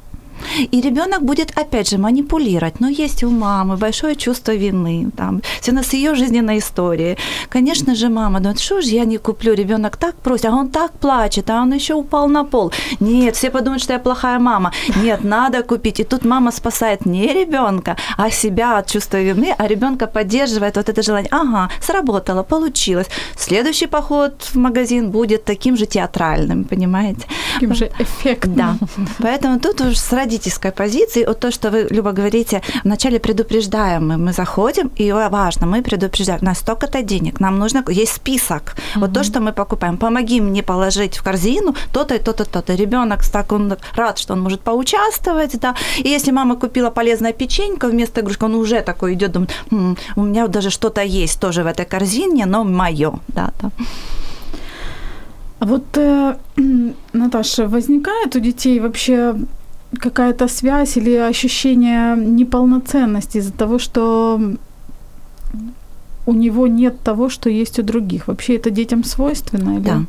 [0.71, 2.81] И ребенок будет, опять же, манипулировать.
[2.81, 7.17] Но есть у мамы большое чувство вины, там, связано с ее жизненной историей.
[7.49, 10.93] Конечно же, мама думает, что же я не куплю, ребенок так просит, а он так
[10.93, 12.73] плачет, а он еще упал на пол.
[13.01, 14.73] Нет, все подумают, что я плохая мама.
[15.03, 16.01] Нет, надо купить.
[16.01, 20.89] И тут мама спасает не ребенка, а себя от чувства вины, а ребенка поддерживает вот
[20.89, 21.29] это желание.
[21.33, 23.09] Ага, сработало, получилось.
[23.37, 27.27] Следующий поход в магазин будет таким же театральным, понимаете?
[27.55, 28.57] Таким же эффектным.
[28.57, 28.77] Да.
[29.19, 34.17] Поэтому тут уже с родительской позиции, вот то, что вы, Люба, говорите, вначале предупреждаем мы,
[34.17, 39.13] мы заходим, и важно, мы предупреждаем, у нас столько-то денег, нам нужно, есть список, вот
[39.13, 42.75] то, что мы покупаем, помоги мне положить в корзину то-то и то-то, то-то.
[42.75, 47.79] Ребенок так он рад, что он может поучаствовать, да, и если мама купила полезное печенье
[47.81, 51.67] вместо игрушки, он уже такой идет, думает, «М, у меня даже что-то есть тоже в
[51.67, 53.71] этой корзине, но мое, да, да.
[55.61, 56.37] Вот, э,
[57.13, 59.35] Наташа, возникает у детей вообще
[59.99, 64.41] какая-то связь или ощущение неполноценности из-за того, что
[66.27, 68.29] у него нет того, что есть у других?
[68.29, 69.77] Вообще это детям свойственно?
[69.77, 69.85] Или?
[69.85, 70.03] Да.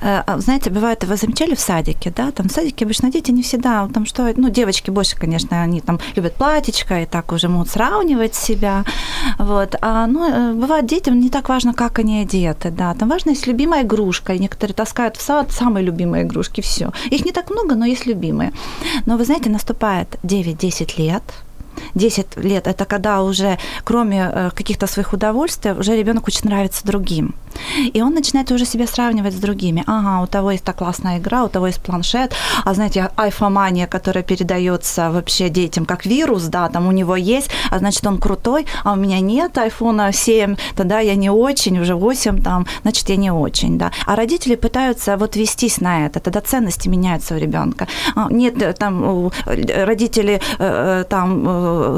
[0.00, 3.42] Э, а, Знаете, бывает, вы замечали в садике, да, там в садике обычно дети не
[3.42, 7.68] всегда, там что, ну, девочки больше, конечно, они там любят платьечко и так уже могут
[7.68, 8.84] сравнивать себя,
[9.38, 13.30] вот, а, ну, э, бывает, детям не так важно, как они одеты, да, там важно,
[13.30, 16.92] есть любимая игрушка, и некоторые таскают в сад самые любимые игрушки, все.
[17.10, 18.52] Их не так много, но есть любимые.
[19.06, 21.22] Но вы знаете, наступает 9-10 лет,
[21.94, 27.34] 10 лет это когда уже кроме э, каких-то своих удовольствий уже ребенок очень нравится другим.
[27.94, 29.82] И он начинает уже себя сравнивать с другими.
[29.86, 32.34] Ага, у того есть та классная игра, у того есть планшет,
[32.64, 37.78] а знаете, айфомания, которая передается вообще детям как вирус, да, там у него есть, а
[37.78, 42.42] значит он крутой, а у меня нет айфона 7, тогда я не очень, уже 8
[42.42, 43.90] там, значит я не очень, да.
[44.06, 47.86] А родители пытаются вот вестись на это, тогда ценности меняются у ребенка.
[48.14, 50.40] А, Нет, э, там э, родители
[51.08, 51.46] там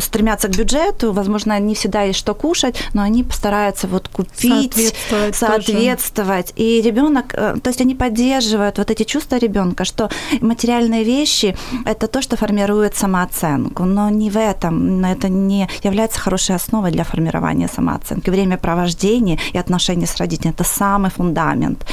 [0.01, 5.37] стремятся к бюджету, возможно, не всегда есть что кушать, но они постараются вот купить, Соответствовать
[5.39, 6.53] соответствовать.
[6.57, 12.07] И ребенок, э, то есть они поддерживают вот эти чувства ребенка, что материальные вещи– это
[12.07, 17.05] то, что формирует самооценку, но не в этом, но это не является хорошей основой для
[17.05, 18.31] формирования самооценки.
[18.31, 21.87] Времяпровождение и отношения с родителями– это самый фундамент.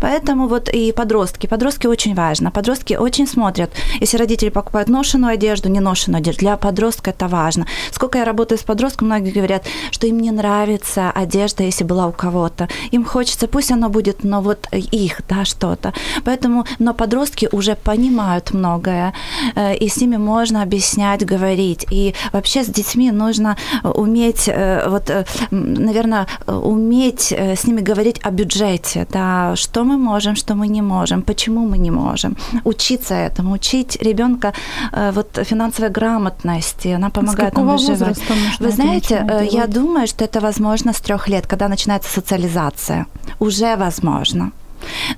[0.00, 1.46] Поэтому вот и подростки.
[1.46, 2.50] Подростки очень важно.
[2.50, 3.70] Подростки очень смотрят,
[4.00, 6.40] если родители покупают ношеную одежду, не ношеную одежду.
[6.40, 7.66] Для подростка это важно.
[7.92, 12.12] Сколько я работаю с подростком, многие говорят, что им не нравится одежда, если была у
[12.12, 12.68] кого-то.
[12.92, 15.92] Им хочется, пусть она будет, но вот их, да, что-то.
[16.24, 19.12] Поэтому, но подростки уже понимают многое,
[19.56, 21.86] э, и с ними можно объяснять, говорить.
[21.90, 28.30] И вообще с детьми нужно уметь, э, вот, э, наверное, уметь с ними говорить о
[28.30, 32.36] бюджете, да, что мы можем, что мы не можем, почему мы не можем.
[32.64, 34.52] Учиться этому, учить ребенка
[34.92, 38.20] вот финансовой грамотности, она помогает нам выживать.
[38.60, 43.06] Вы знаете, я думаю, что это возможно с трех лет, когда начинается социализация.
[43.38, 44.52] Уже возможно.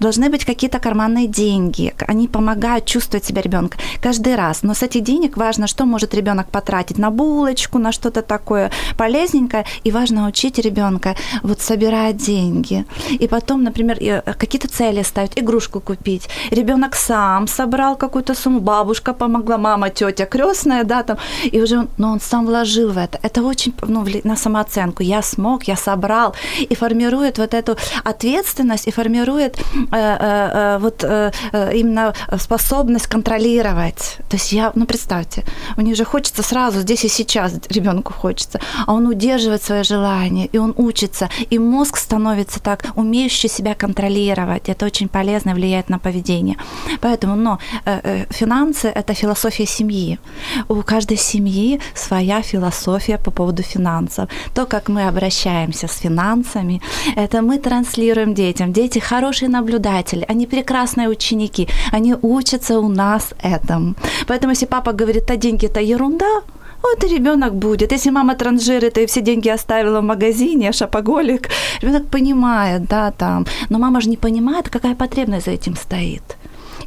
[0.00, 1.94] Должны быть какие-то карманные деньги.
[2.06, 4.62] Они помогают чувствовать себя ребенка каждый раз.
[4.62, 9.64] Но с этих денег важно, что может ребенок потратить на булочку, на что-то такое полезненькое.
[9.84, 12.84] И важно учить ребенка вот собирать деньги.
[13.10, 16.28] И потом, например, какие-то цели ставить, игрушку купить.
[16.50, 21.18] Ребенок сам собрал какую-то сумму, бабушка помогла, мама, тетя крестная, да, там.
[21.44, 23.18] И уже, но ну, он сам вложил в это.
[23.22, 25.02] Это очень ну, на самооценку.
[25.02, 26.34] Я смог, я собрал.
[26.58, 29.58] И формирует вот эту ответственность, и формирует формирует
[29.92, 31.04] э, э, э, вот
[31.74, 34.18] именно способность контролировать.
[34.28, 35.44] То есть я, ну представьте,
[35.76, 40.46] у них же хочется сразу, здесь и сейчас ребенку хочется, а он удерживает свое желание,
[40.46, 44.68] и он учится, и мозг становится так умеющий себя контролировать.
[44.68, 46.56] Это очень полезно влияет на поведение.
[47.00, 47.58] Поэтому, но
[48.30, 50.18] финансы– это философия семьи.
[50.68, 54.28] У каждой семьи своя философия по поводу финансов.
[54.54, 56.80] То, как мы обращаемся с финансами,
[57.16, 58.72] это мы транслируем детям.
[58.72, 63.94] Дети хорошие хорошие наблюдатели, они прекрасные ученики, они учатся у нас этому.
[64.26, 66.42] Поэтому если папа говорит, а деньги это ерунда,
[66.82, 67.92] вот и ребенок будет.
[67.92, 71.48] Если мама транжирит и все деньги оставила в магазине, шапоголик,
[71.82, 73.46] ребенок понимает, да, там.
[73.70, 76.22] Но мама же не понимает, какая потребность за этим стоит.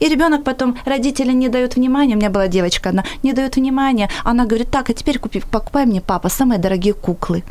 [0.02, 4.10] И ребенок потом, родители не дают внимания, у меня была девочка одна, не дают внимания,
[4.26, 7.44] она говорит, так, а теперь купи, покупай мне, папа, самые дорогие куклы.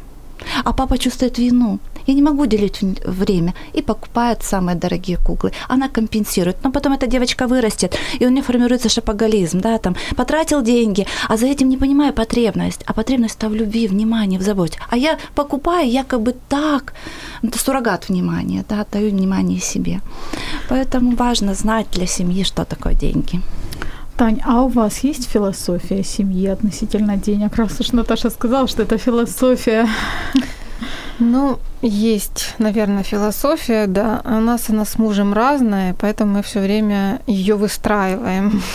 [0.64, 1.78] А папа чувствует вину.
[2.06, 3.54] Я не могу уделить время.
[3.72, 5.52] И покупает самые дорогие куклы.
[5.68, 6.56] Она компенсирует.
[6.64, 9.60] Но потом эта девочка вырастет, и у нее формируется шапоголизм.
[9.60, 12.82] Да, там, потратил деньги, а за этим не понимаю потребность.
[12.86, 14.78] А потребность-то в любви, внимании, в заботе.
[14.90, 16.94] А я покупаю якобы так.
[17.42, 20.00] Это суррогат внимания, да, даю внимание себе.
[20.68, 23.40] Поэтому важно знать для семьи, что такое деньги.
[24.16, 27.56] Тань, а у вас есть философия семьи относительно денег?
[27.56, 29.88] Раз уж Наташа сказала, что это философия.
[31.18, 34.22] Ну, есть, наверное, философия, да.
[34.24, 38.62] У нас она с мужем разная, поэтому мы все время ее выстраиваем.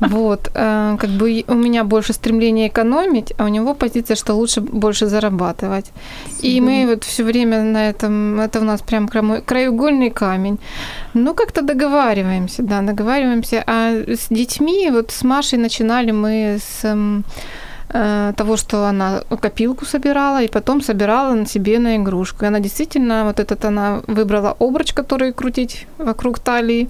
[0.00, 4.60] Вот, э, как бы у меня больше стремление экономить, а у него позиция, что лучше
[4.60, 5.92] больше зарабатывать.
[6.42, 10.58] И мы вот все время на этом, это у нас прям краеугольный камень.
[11.14, 13.62] Ну, как-то договариваемся, да, договариваемся.
[13.66, 16.84] А с детьми, вот с Машей начинали мы с
[17.88, 22.44] того, что она копилку собирала и потом собирала на себе на игрушку.
[22.44, 26.88] И она действительно, вот этот она выбрала обруч, который крутить вокруг талии,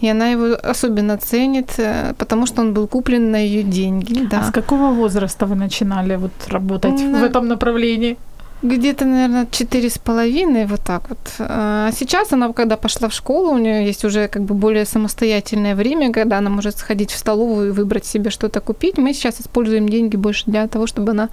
[0.00, 4.26] и она его особенно ценит, э, потому что он был куплен на ее деньги.
[4.30, 4.40] Да.
[4.40, 7.20] А с какого возраста вы начинали вот работать на...
[7.20, 8.16] в этом направлении?
[8.62, 11.18] Где-то, наверное, четыре с половиной, вот так вот.
[11.38, 15.74] А сейчас она, когда пошла в школу, у нее есть уже как бы более самостоятельное
[15.74, 18.96] время, когда она может сходить в столовую и выбрать себе что-то купить.
[18.98, 21.28] Мы сейчас используем деньги больше для того, чтобы она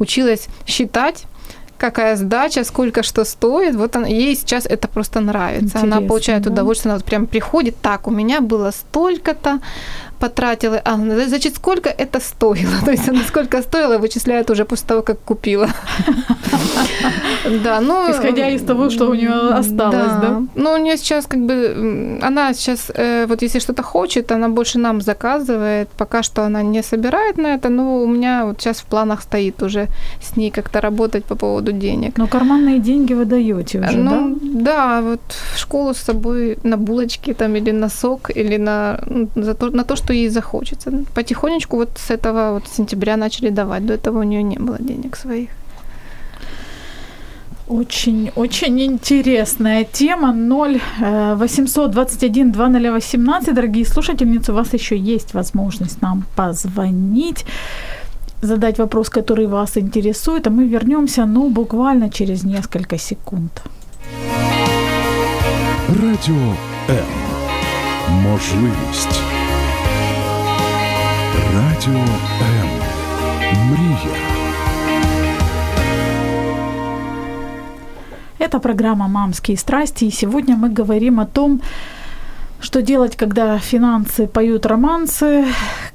[0.00, 1.24] училась считать,
[1.78, 3.74] какая сдача, сколько что стоит.
[3.74, 5.78] Вот она, ей сейчас это просто нравится.
[5.78, 6.50] Интересно, она получает да?
[6.50, 9.60] удовольствие, она вот прям приходит, так, у меня было столько-то,
[10.24, 10.96] потратила, а,
[11.28, 12.72] значит, сколько это стоило?
[12.84, 15.68] То есть она сколько стоило, вычисляет уже после того, как купила.
[17.64, 18.10] Да, ну...
[18.10, 20.42] Исходя из того, что у нее осталось, да?
[20.54, 22.18] Ну, у нее сейчас как бы...
[22.22, 25.88] Она сейчас, э, вот если что-то хочет, она больше нам заказывает.
[25.96, 29.62] Пока что она не собирает на это, но у меня вот сейчас в планах стоит
[29.62, 29.88] уже
[30.22, 32.18] с ней как-то работать по поводу денег.
[32.18, 34.64] Но карманные деньги вы даете уже, ну, да?
[34.64, 35.20] Да, вот
[35.54, 39.00] в школу с собой на булочки там или на сок, или на,
[39.72, 40.90] на то, что ей захочется.
[41.14, 43.86] Потихонечку вот с этого вот сентября начали давать.
[43.86, 45.48] До этого у нее не было денег своих.
[47.68, 50.32] Очень, очень интересная тема.
[50.32, 50.80] 0
[51.36, 53.54] 821 2018.
[53.54, 57.46] Дорогие слушательницы, у вас еще есть возможность нам позвонить.
[58.44, 63.50] задать вопрос, который вас интересует, а мы вернемся, ну, буквально через несколько секунд.
[65.88, 66.54] Радіо
[66.90, 67.04] М.
[68.10, 69.33] Можливість.
[71.54, 72.04] Радіо
[72.42, 72.68] М.
[73.70, 74.16] Мрія.
[78.40, 81.60] Это программа «Мамские страсти», и сегодня мы говорим о том,
[82.60, 85.44] что делать, когда финансы поют романсы,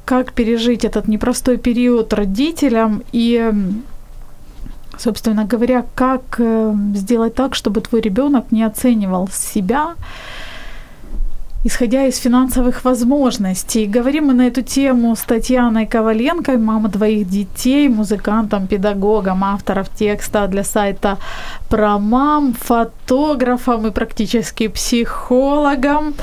[0.06, 3.54] как пережить этот непростой период родителям и,
[4.98, 9.96] собственно говоря, как э, сделать так, чтобы твой ребенок не оценивал себя,
[11.66, 13.86] исходя из финансовых возможностей.
[13.86, 20.48] Говорим мы на эту тему с Татьяной Коваленко, мама двоих детей, музыкантом, педагогом, автором текста
[20.48, 21.18] для сайта
[21.70, 26.14] про мам, фотографом и практически психологом.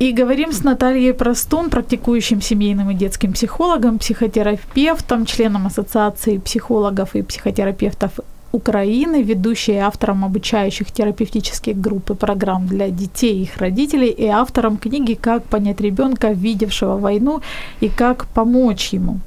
[0.00, 7.22] И говорим с Натальей Простун, практикующим семейным и детским психологом, психотерапевтом, членом Ассоциации психологов и
[7.22, 8.10] психотерапевтов
[8.54, 14.26] Украины, ведущей и автором обучающих терапевтических групп и программ для детей и их родителей и
[14.26, 17.40] автором книги «Как понять ребенка, видевшего войну,
[17.82, 19.18] и как помочь ему».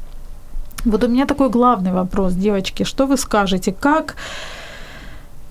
[0.86, 4.16] Вот у меня такой главный вопрос, девочки, что вы скажете, как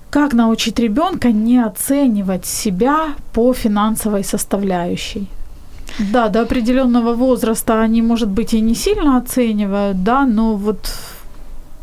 [0.09, 5.27] как научить ребенка не оценивать себя по финансовой составляющей?
[5.99, 10.77] Да, до определенного возраста они, может быть, и не сильно оценивают, да, но вот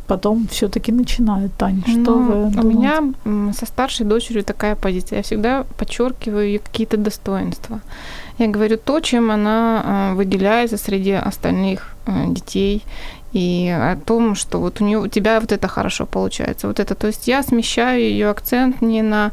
[0.07, 1.53] потом все-таки начинают.
[1.57, 2.69] Тань, что Ну, вы У думаете?
[2.79, 5.17] меня м, со старшей дочерью такая позиция.
[5.19, 7.81] Я всегда подчеркиваю ее какие-то достоинства.
[8.39, 12.83] Я говорю то, чем она э, выделяется среди остальных э, детей,
[13.33, 16.95] и о том, что вот у нее у тебя вот это хорошо получается, вот это.
[16.95, 19.31] То есть я смещаю ее акцент не на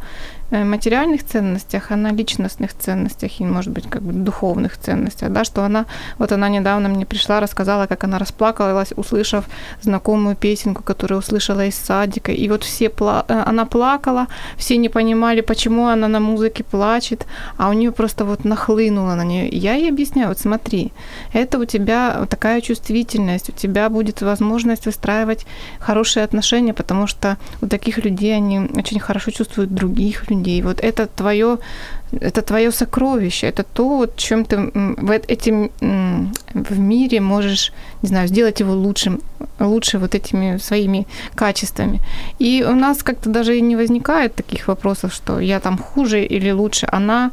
[0.52, 5.64] материальных ценностях, а на личностных ценностях и, может быть, как бы духовных ценностях, да, что
[5.64, 5.86] она,
[6.18, 9.46] вот она недавно мне пришла, рассказала, как она расплакалась, услышав
[9.82, 14.28] знакомую песенку, которую услышала из садика, и вот все, пла- э, она плакала,
[14.58, 17.26] все не понимали, почему она на музыке плачет,
[17.58, 19.50] а у нее просто вот нахлынуло на нее.
[19.50, 20.92] Я ей объясняю, вот смотри,
[21.34, 25.46] это у тебя такая чувствительность, у тебя будет возможность выстраивать
[25.80, 30.41] хорошие отношения, потому что у таких людей они очень хорошо чувствуют других людей.
[30.64, 31.58] Вот это твое,
[32.12, 35.72] это твое сокровище, это то, вот, чем ты в эт- этим
[36.54, 39.22] в мире можешь, не знаю, сделать его лучшим,
[39.60, 42.00] лучше вот этими своими качествами.
[42.40, 46.88] И у нас как-то даже не возникает таких вопросов, что я там хуже или лучше.
[46.92, 47.32] Она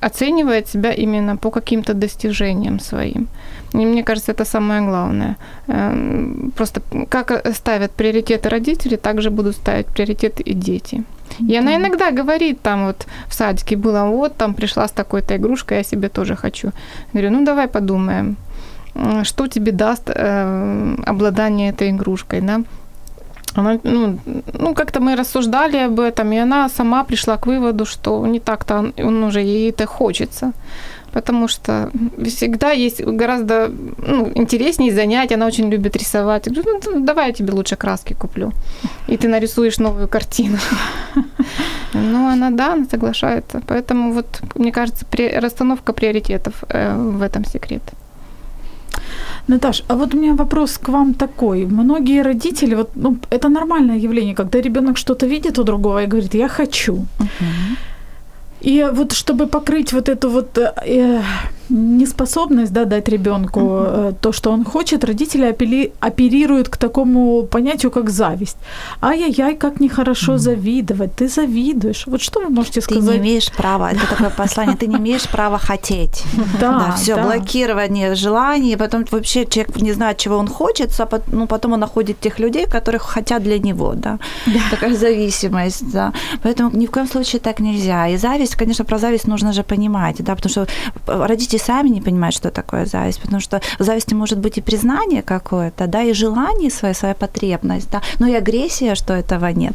[0.00, 3.28] оценивает себя именно по каким-то достижениям своим.
[3.72, 5.36] И мне кажется, это самое главное.
[5.68, 11.04] Эм, Просто как ставят приоритеты родители, так же будут ставить приоритеты и дети.
[11.48, 15.78] И она иногда говорит там вот в садике было, вот там пришла с такой-то игрушкой,
[15.78, 16.70] я себе тоже хочу.
[17.12, 18.36] Говорю, ну давай подумаем,
[19.22, 22.62] что тебе даст э, обладание этой игрушкой, да?
[23.58, 24.18] Она, ну,
[24.52, 28.92] ну, как-то мы рассуждали об этом, и она сама пришла к выводу, что не так-то
[28.98, 30.52] он, уже ей это хочется.
[31.12, 31.90] Потому что
[32.24, 33.70] всегда есть гораздо
[34.06, 35.34] ну, интереснее занятия.
[35.34, 36.46] Она очень любит рисовать.
[36.46, 38.52] Я говорю, ну, давай я тебе лучше краски куплю.
[39.08, 40.58] И ты нарисуешь новую картину.
[41.94, 43.60] Ну, она, да, она соглашается.
[43.66, 45.06] Поэтому вот, мне кажется,
[45.40, 47.82] расстановка приоритетов э, в этом секрет.
[49.48, 51.66] Наташ, а вот у меня вопрос к вам такой.
[51.66, 56.34] Многие родители, вот, ну, это нормальное явление, когда ребенок что-то видит у другого и говорит,
[56.34, 57.06] я хочу.
[58.60, 61.22] И вот чтобы покрыть вот эту вот э,
[61.70, 67.90] неспособность да, дать ребенку э, то, что он хочет, родители апелли- оперируют к такому понятию,
[67.90, 68.56] как зависть.
[69.02, 71.14] Ай-яй-яй, как нехорошо завидовать.
[71.14, 72.06] Ты завидуешь.
[72.06, 73.14] Вот что вы можете Ты сказать?
[73.14, 76.24] не имеешь права, это такое послание, ты не имеешь права хотеть.
[76.60, 77.22] Да, все, да.
[77.22, 82.20] блокирование желаний, потом вообще человек не знает, чего он хочет, а ну, потом он находит
[82.20, 84.18] тех людей, которых хотят для него, да.
[84.70, 86.12] Такая зависимость, да.
[86.42, 88.08] Поэтому ни в коем случае так нельзя.
[88.08, 90.66] И зависть, конечно, про зависть нужно же понимать, да, потому что
[91.06, 95.22] родители сами не понимают, что такое зависть, потому что в зависти может быть и признание
[95.22, 99.72] какое-то, да, и желание свое, своя потребность, да, но и агрессия, что этого нет.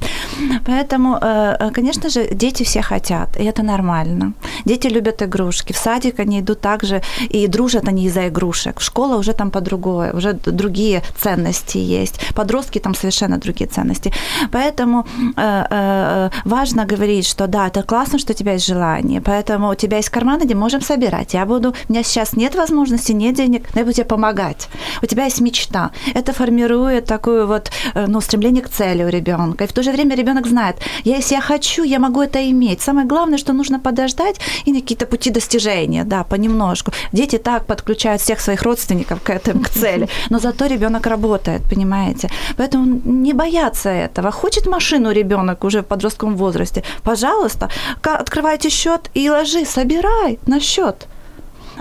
[0.66, 4.34] Поэтому, э, конечно же, дети все хотят, и это нормально.
[4.66, 5.74] Дети любят игрушки.
[5.74, 8.82] В садик они идут также, и дружат они из-за игрушек.
[8.82, 12.20] Школа уже там по-другому, уже другие ценности есть.
[12.36, 14.14] Подростки там совершенно другие ценности.
[14.52, 15.06] Поэтому
[15.38, 19.76] э, э, важно говорить, что да, это классно, что у тебя есть желание, поэтому у
[19.76, 21.34] тебя есть карман, где можем собирать.
[21.34, 24.70] Я буду у меня сейчас нет возможности, нет денег, но я буду тебе помогать.
[25.02, 25.92] У тебя есть мечта.
[26.14, 29.64] Это формирует такое вот э, ну, стремление к цели у ребенка.
[29.64, 32.82] И в то же время ребенок знает, если я хочу, я могу это иметь.
[32.82, 36.92] Самое главное, что нужно подождать и на какие-то пути достижения, да, понемножку.
[37.12, 42.30] Дети так подключают всех своих родственников к этому, к цели, но зато ребенок работает, понимаете?
[42.58, 44.32] Поэтому не бояться этого.
[44.32, 47.70] Хочет машину ребенок уже в подростковом возрасте, пожалуйста,
[48.02, 51.08] открывайте счет и ложи, собирай на счет.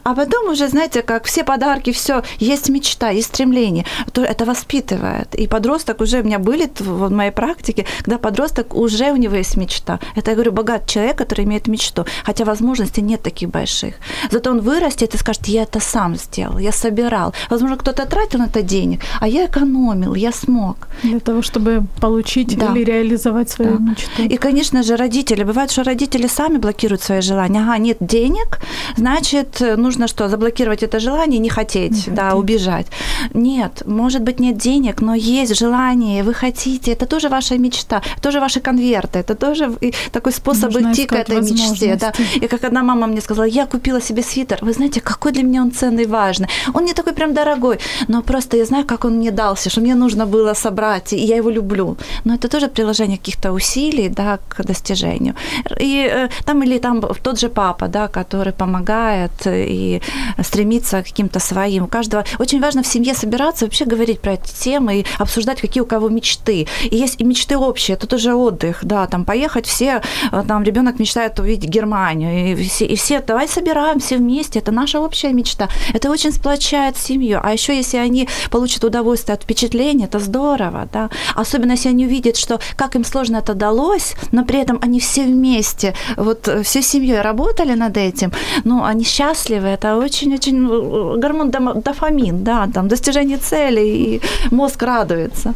[0.05, 5.34] А потом уже, знаете, как все подарки, все, есть мечта, есть стремление, то это воспитывает.
[5.34, 9.57] И подросток уже, у меня были в моей практике, когда подросток уже у него есть
[9.57, 9.99] мечта.
[10.16, 13.95] Это, я говорю, богат человек, который имеет мечту, хотя возможностей нет таких больших.
[14.30, 17.34] Зато он вырастет и скажет, я это сам сделал, я собирал.
[17.51, 20.88] Возможно, кто-то тратил на это денег, а я экономил, я смог.
[21.03, 22.72] Для того, чтобы получить да.
[22.72, 23.90] или реализовать свою да.
[23.90, 24.22] мечту.
[24.22, 25.45] И, конечно же, родители.
[25.45, 27.61] Бывает, что родители сами блокируют свои желания.
[27.61, 28.61] Ага, нет денег,
[28.97, 32.38] значит, нужно что, заблокировать это желание, не хотеть, не да, хотеть.
[32.38, 32.86] убежать.
[33.34, 38.40] Нет, может быть, нет денег, но есть желание, вы хотите, это тоже ваша мечта, тоже
[38.40, 39.76] ваши конверты, это тоже
[40.12, 41.98] такой способ Нужно идти к этой мечте.
[42.00, 42.12] Да.
[42.34, 45.62] И как одна мама мне сказала, я купила себе свитер, вы знаете, какой для меня
[45.62, 46.48] он ценный, важный.
[46.74, 47.78] Он не такой прям дорогой,
[48.08, 51.36] но просто я знаю, как он мне дался, что мне нужно было собрать, и я
[51.36, 51.96] его люблю.
[52.24, 55.34] Но это тоже приложение каких-то усилий, да, к достижению.
[55.80, 60.02] И э, там или там тот же папа, да, который помогает и
[60.42, 61.84] стремиться к каким-то своим.
[61.84, 65.82] У каждого очень важно в семье собираться, вообще говорить про эти темы и обсуждать, какие
[65.82, 66.66] у кого мечты.
[66.84, 70.02] И есть и мечты общие, это тоже отдых, да, там поехать все,
[70.32, 75.00] э, там ребенок мечтает увидеть Германию, и все, и все давай собираемся вместе, это наша
[75.00, 75.68] общая мечта.
[75.92, 77.40] Это очень сплочает семью.
[77.42, 81.10] А еще если они получат удовольствие от впечатления, это здорово, да.
[81.34, 85.24] Особенно если они увидят, что как им сложно это далось, но при этом они все
[85.24, 88.32] вместе, вот э, всей семьей работали над этим,
[88.64, 95.54] ну, они счастливы, это очень-очень э, гормон дофамин, да, там достижение цели, и мозг радуется.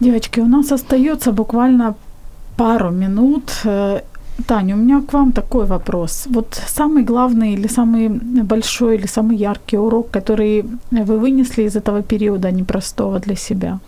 [0.00, 1.94] Девочки, у нас остается буквально
[2.56, 3.42] пару минут.
[3.64, 4.00] Э,
[4.46, 6.26] Таня, у меня к вам такой вопрос.
[6.30, 8.08] Вот самый главный или самый
[8.44, 13.78] большой или самый яркий урок, который вы вынесли из этого периода непростого для себя?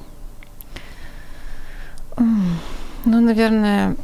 [3.05, 3.95] Ну, наверное,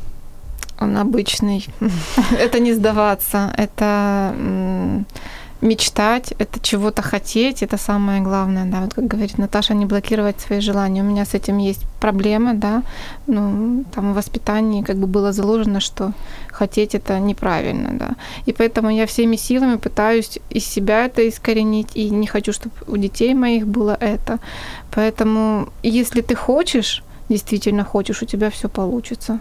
[0.81, 1.67] он обычный.
[2.39, 4.35] это не сдаваться, это
[5.63, 10.61] мечтать, это чего-то хотеть, это самое главное, да, вот как говорит Наташа, не блокировать свои
[10.61, 11.03] желания.
[11.03, 12.83] У меня с этим есть проблема, да,
[13.27, 16.13] ну, там в воспитании как бы было заложено, что
[16.51, 18.11] хотеть это неправильно, да,
[18.47, 22.97] и поэтому я всеми силами пытаюсь из себя это искоренить, и не хочу, чтобы у
[22.97, 24.39] детей моих было это,
[24.95, 29.41] поэтому если ты хочешь, действительно хочешь, у тебя все получится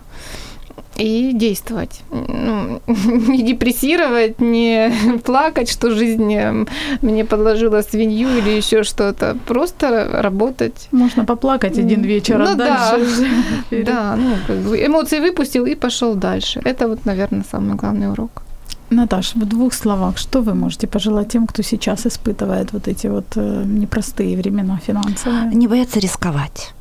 [0.98, 2.02] и действовать.
[2.12, 4.92] Ну, не депрессировать, не
[5.24, 6.66] плакать, что жизнь э,
[7.02, 9.38] мне подложила свинью или еще что-то.
[9.46, 10.88] Просто работать.
[10.92, 13.28] Можно поплакать один вечер, а ну, а дальше...
[13.72, 16.62] Да, да ну, как бы эмоции выпустил и пошел дальше.
[16.64, 18.44] Это вот, наверное, самый главный урок.
[18.92, 23.26] Наташа, в двух словах, что вы можете пожелать тем, кто сейчас испытывает вот эти вот
[23.36, 25.56] э, непростые времена финансовые?
[25.56, 26.75] Не бояться рисковать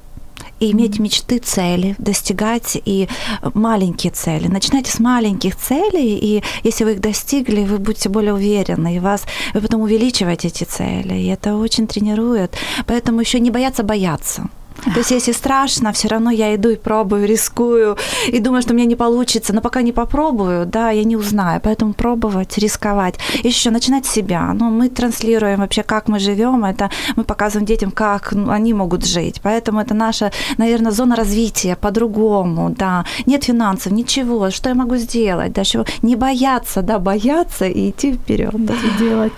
[0.61, 3.09] и иметь мечты, цели, достигать и
[3.55, 4.49] маленькие цели.
[4.49, 9.25] Начинайте с маленьких целей, и если вы их достигли, вы будете более уверены, и вас
[9.53, 12.57] вы потом увеличиваете эти цели, и это очень тренирует.
[12.87, 14.49] Поэтому еще не бояться бояться.
[14.93, 18.77] То есть, если страшно, все равно я иду и пробую, рискую, и думаю, что у
[18.77, 19.53] меня не получится.
[19.53, 21.61] Но пока не попробую, да, я не узнаю.
[21.63, 23.15] Поэтому пробовать, рисковать.
[23.43, 24.53] И еще начинать с себя.
[24.53, 26.65] Ну, мы транслируем вообще, как мы живем.
[26.65, 29.41] Это мы показываем детям, как ну, они могут жить.
[29.43, 33.05] Поэтому это наша, наверное, зона развития по-другому, да.
[33.27, 34.51] Нет финансов, ничего.
[34.51, 35.53] Что я могу сделать?
[35.53, 38.53] Да, что не бояться, да, бояться и идти вперед.
[38.55, 38.75] Да.
[38.99, 39.33] делать.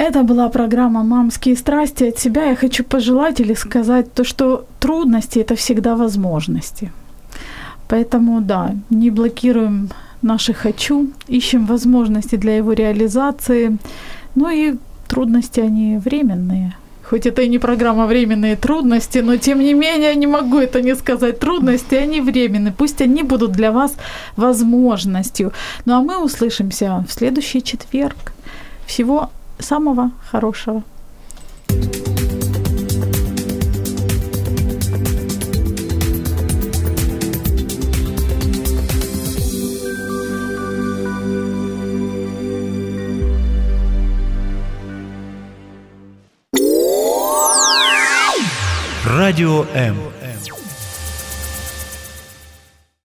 [0.00, 2.04] Это была программа «Мамские страсти».
[2.04, 6.90] От себя я хочу пожелать или сказать то, что трудности– это всегда возможности.
[7.86, 9.90] Поэтому, да, не блокируем
[10.22, 13.76] наши «хочу», ищем возможности для его реализации.
[14.34, 16.72] Ну и трудности, они временные.
[17.02, 20.96] Хоть это и не программа «Временные трудности», но тем не менее не могу это не
[20.96, 21.40] сказать.
[21.40, 22.72] Трудности, они временные.
[22.72, 23.96] Пусть они будут для вас
[24.36, 25.52] возможностью.
[25.84, 28.32] Ну а мы услышимся в следующий четверг.
[28.86, 29.28] Всего
[29.60, 30.82] самого хорошего.
[49.04, 49.96] Радио М.